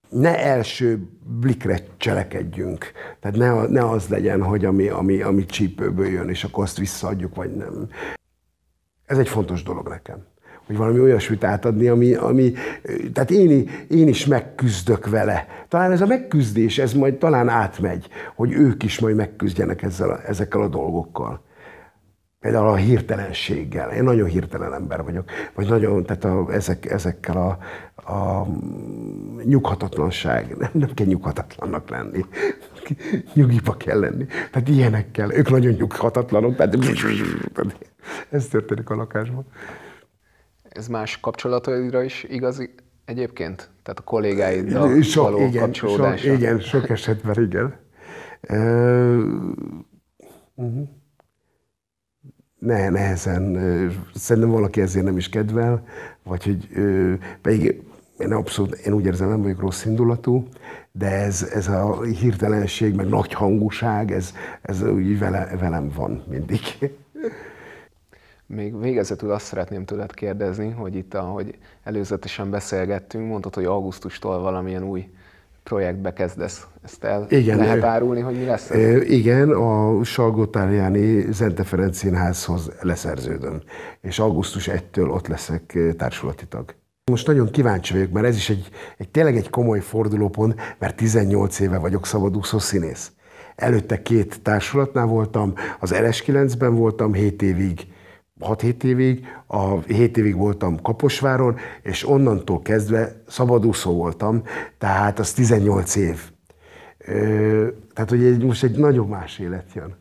ne 0.08 0.38
első 0.38 1.08
blikre 1.40 1.78
cselekedjünk. 1.96 2.92
Tehát 3.20 3.36
ne, 3.36 3.66
ne 3.66 3.88
az 3.90 4.08
legyen, 4.08 4.42
hogy 4.42 4.64
ami, 4.64 4.88
ami, 4.88 5.22
ami 5.22 5.44
csípőből 5.46 6.06
jön, 6.06 6.28
és 6.28 6.44
akkor 6.44 6.64
azt 6.64 6.78
visszaadjuk, 6.78 7.34
vagy 7.34 7.56
nem. 7.56 7.88
Ez 9.04 9.18
egy 9.18 9.28
fontos 9.28 9.62
dolog 9.62 9.88
nekem 9.88 10.30
hogy 10.66 10.76
valami 10.76 11.00
olyasmit 11.00 11.44
átadni, 11.44 11.86
ami, 11.86 12.14
ami 12.14 12.52
tehát 13.12 13.30
én, 13.30 13.68
én 13.88 14.08
is 14.08 14.26
megküzdök 14.26 15.08
vele. 15.08 15.46
Talán 15.68 15.92
ez 15.92 16.00
a 16.00 16.06
megküzdés, 16.06 16.78
ez 16.78 16.92
majd 16.92 17.14
talán 17.14 17.48
átmegy, 17.48 18.06
hogy 18.34 18.52
ők 18.52 18.82
is 18.82 19.00
majd 19.00 19.16
megküzdjenek 19.16 19.82
ezzel 19.82 20.10
a, 20.10 20.20
ezekkel 20.26 20.60
a 20.60 20.68
dolgokkal. 20.68 21.42
Például 22.42 22.68
a 22.68 22.74
hirtelenséggel. 22.74 23.90
Én 23.90 24.02
nagyon 24.02 24.28
hirtelen 24.28 24.74
ember 24.74 25.02
vagyok. 25.02 25.30
Vagy 25.54 25.68
nagyon, 25.68 26.04
tehát 26.04 26.24
a, 26.24 26.46
ezek, 26.52 26.90
ezekkel 26.90 27.36
a, 27.36 27.58
a 28.12 28.46
nyughatatlanság. 29.44 30.56
Nem, 30.58 30.70
nem 30.72 30.94
kell 30.94 31.06
nyughatatlannak 31.06 31.88
lenni. 31.88 32.24
Nyugiba 33.34 33.76
kell 33.76 33.98
lenni. 33.98 34.26
Tehát 34.50 34.68
ilyenekkel. 34.68 35.32
Ők 35.32 35.50
nagyon 35.50 35.72
nyughatatlanok. 35.72 36.56
Tehát 36.56 36.76
ez 38.30 38.46
történik 38.46 38.90
a 38.90 38.94
lakásban. 38.94 39.46
Ez 40.74 40.88
más 40.88 41.20
kapcsolataidra 41.20 42.02
is 42.02 42.24
igaz 42.28 42.68
egyébként? 43.04 43.70
Tehát 43.82 43.98
a 43.98 44.02
kollégáiddal 44.02 45.02
so, 45.02 45.22
való 45.22 45.46
igen, 45.46 45.62
kapcsolódása? 45.62 46.26
So, 46.26 46.32
igen, 46.32 46.60
sok 46.60 46.88
esetben 46.88 47.42
igen. 47.42 47.74
Uh, 48.48 49.22
uh-huh 50.54 50.88
ne, 52.62 52.88
nehezen, 52.88 53.58
szerintem 54.14 54.52
valaki 54.52 54.80
ezért 54.80 55.04
nem 55.04 55.16
is 55.16 55.28
kedvel, 55.28 55.84
vagy 56.22 56.44
hogy 56.44 56.68
pedig 57.40 57.82
én 58.18 58.32
abszolút, 58.32 58.72
én 58.72 58.92
úgy 58.92 59.04
érzem, 59.04 59.28
nem 59.28 59.42
vagyok 59.42 59.60
rossz 59.60 59.84
indulatú, 59.84 60.48
de 60.92 61.10
ez, 61.10 61.50
ez 61.52 61.68
a 61.68 62.02
hirtelenség, 62.02 62.94
meg 62.94 63.08
nagy 63.08 63.32
hangúság, 63.32 64.12
ez, 64.12 64.32
ez 64.62 64.82
úgy 64.82 65.18
vele, 65.18 65.56
velem 65.60 65.90
van 65.94 66.24
mindig. 66.28 66.60
Még 68.54 68.80
végezetül 68.80 69.30
azt 69.30 69.44
szeretném 69.44 69.84
tőled 69.84 70.14
kérdezni, 70.14 70.70
hogy 70.70 70.94
itt, 70.94 71.14
ahogy 71.14 71.58
előzetesen 71.82 72.50
beszélgettünk, 72.50 73.28
mondtad, 73.28 73.54
hogy 73.54 73.64
augusztustól 73.64 74.38
valamilyen 74.38 74.82
új 74.82 75.08
projektbe 75.62 76.12
kezdesz. 76.12 76.66
Ezt 76.84 77.04
el 77.04 77.26
igen, 77.28 77.58
lehet 77.58 77.82
árulni, 77.82 78.20
hogy 78.20 78.36
mi 78.36 78.44
lesz 78.44 78.70
ez? 78.70 79.02
Igen, 79.02 79.50
a 79.50 80.04
Salgótárjáni 80.04 81.32
Zente 81.32 81.64
Ferenc 81.64 81.96
Színházhoz 81.96 82.70
leszerződöm, 82.80 83.62
és 84.00 84.18
augusztus 84.18 84.70
1-től 84.72 85.10
ott 85.10 85.26
leszek 85.26 85.78
társulati 85.96 86.46
tag. 86.46 86.74
Most 87.10 87.26
nagyon 87.26 87.50
kíváncsi 87.50 87.92
vagyok, 87.92 88.10
mert 88.10 88.26
ez 88.26 88.36
is 88.36 88.50
egy, 88.50 88.68
egy 88.96 89.08
tényleg 89.08 89.36
egy 89.36 89.50
komoly 89.50 89.80
fordulópont, 89.80 90.60
mert 90.78 90.96
18 90.96 91.60
éve 91.60 91.78
vagyok 91.78 92.06
szabadúszó 92.06 92.58
színész. 92.58 93.12
Előtte 93.56 94.02
két 94.02 94.42
társulatnál 94.42 95.06
voltam, 95.06 95.54
az 95.80 95.94
LS9-ben 95.94 96.74
voltam 96.74 97.12
7 97.12 97.42
évig, 97.42 97.86
6-7 98.42 98.82
évig, 98.82 99.26
a 99.46 99.78
7 99.80 100.16
évig 100.16 100.36
voltam 100.36 100.80
Kaposváron, 100.82 101.56
és 101.82 102.08
onnantól 102.08 102.62
kezdve 102.62 103.22
szabadúszó 103.26 103.92
voltam, 103.92 104.42
tehát 104.78 105.18
az 105.18 105.32
18 105.32 105.96
év. 105.96 106.30
Tehát, 107.94 108.10
hogy 108.10 108.24
egy, 108.24 108.44
most 108.44 108.64
egy 108.64 108.78
nagyon 108.78 109.08
más 109.08 109.38
élet 109.38 109.72
jön. 109.74 109.94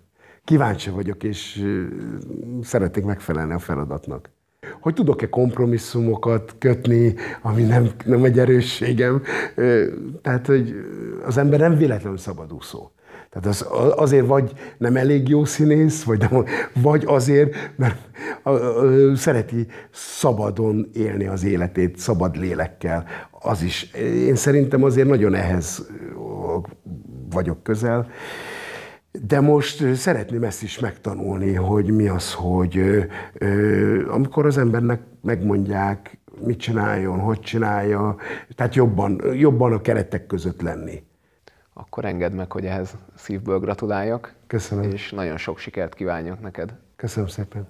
Kíváncsi 0.43 0.89
vagyok, 0.89 1.23
és 1.23 1.65
szeretnék 2.62 3.06
megfelelni 3.06 3.54
a 3.54 3.60
feladatnak. 3.60 4.30
Hogy 4.80 4.93
tudok-e 4.93 5.30
kompromisszumokat 5.30 6.56
kötni, 6.60 7.15
ami 7.41 7.63
nem, 7.63 7.89
nem 8.06 8.23
egy 8.23 8.39
erősségem. 8.39 9.21
Tehát, 10.21 10.45
hogy 10.45 10.75
az 11.25 11.38
ember 11.38 11.60
nem 11.60 11.77
véletlenül 11.77 12.17
szabadúszó. 12.17 12.91
Tehát 13.32 13.48
az, 13.48 13.65
azért 13.96 14.26
vagy 14.26 14.52
nem 14.78 14.96
elég 14.96 15.28
jó 15.28 15.46
színész, 15.46 16.04
vagy, 16.04 16.20
nem, 16.20 16.46
vagy 16.82 17.04
azért, 17.08 17.56
mert 17.76 18.10
szereti 19.15 19.67
szabadon 19.91 20.89
élni 20.94 21.28
az 21.28 21.44
életét, 21.44 21.98
szabad 21.98 22.38
lélekkel. 22.38 23.06
Az 23.32 23.62
is. 23.62 23.91
Én 24.28 24.36
szerintem 24.36 24.84
azért 24.84 25.08
nagyon 25.08 25.34
ehhez 25.34 25.88
vagyok 27.30 27.63
közel. 27.63 28.10
De 29.12 29.39
most 29.39 29.96
szeretném 29.96 30.44
ezt 30.44 30.63
is 30.63 30.80
megtanulni, 30.80 31.54
hogy 31.54 31.91
mi 31.91 32.08
az, 32.08 32.34
hogy 32.34 32.82
amikor 34.08 34.46
az 34.46 34.58
embernek 34.58 35.02
megmondják, 35.22 36.20
mit 36.46 36.60
csináljon, 36.60 37.20
hogy 37.20 37.39
csinálja, 37.39 38.15
tehát 38.56 38.76
jobban, 38.76 39.22
jobban 39.34 39.74
a 39.74 39.82
keretek 39.82 40.26
között 40.26 40.62
lenni 40.62 41.04
akkor 41.74 42.06
engedd 42.06 42.32
meg, 42.32 42.52
hogy 42.52 42.66
ehhez 42.66 42.96
szívből 43.16 43.60
gratuláljak. 43.60 44.36
Köszönöm. 44.48 44.92
És 44.92 45.12
nagyon 45.12 45.38
sok 45.38 45.58
sikert 45.58 45.94
kívánjak 45.94 46.42
neked. 46.42 46.74
Köszönöm 46.96 47.30
szépen. 47.30 47.68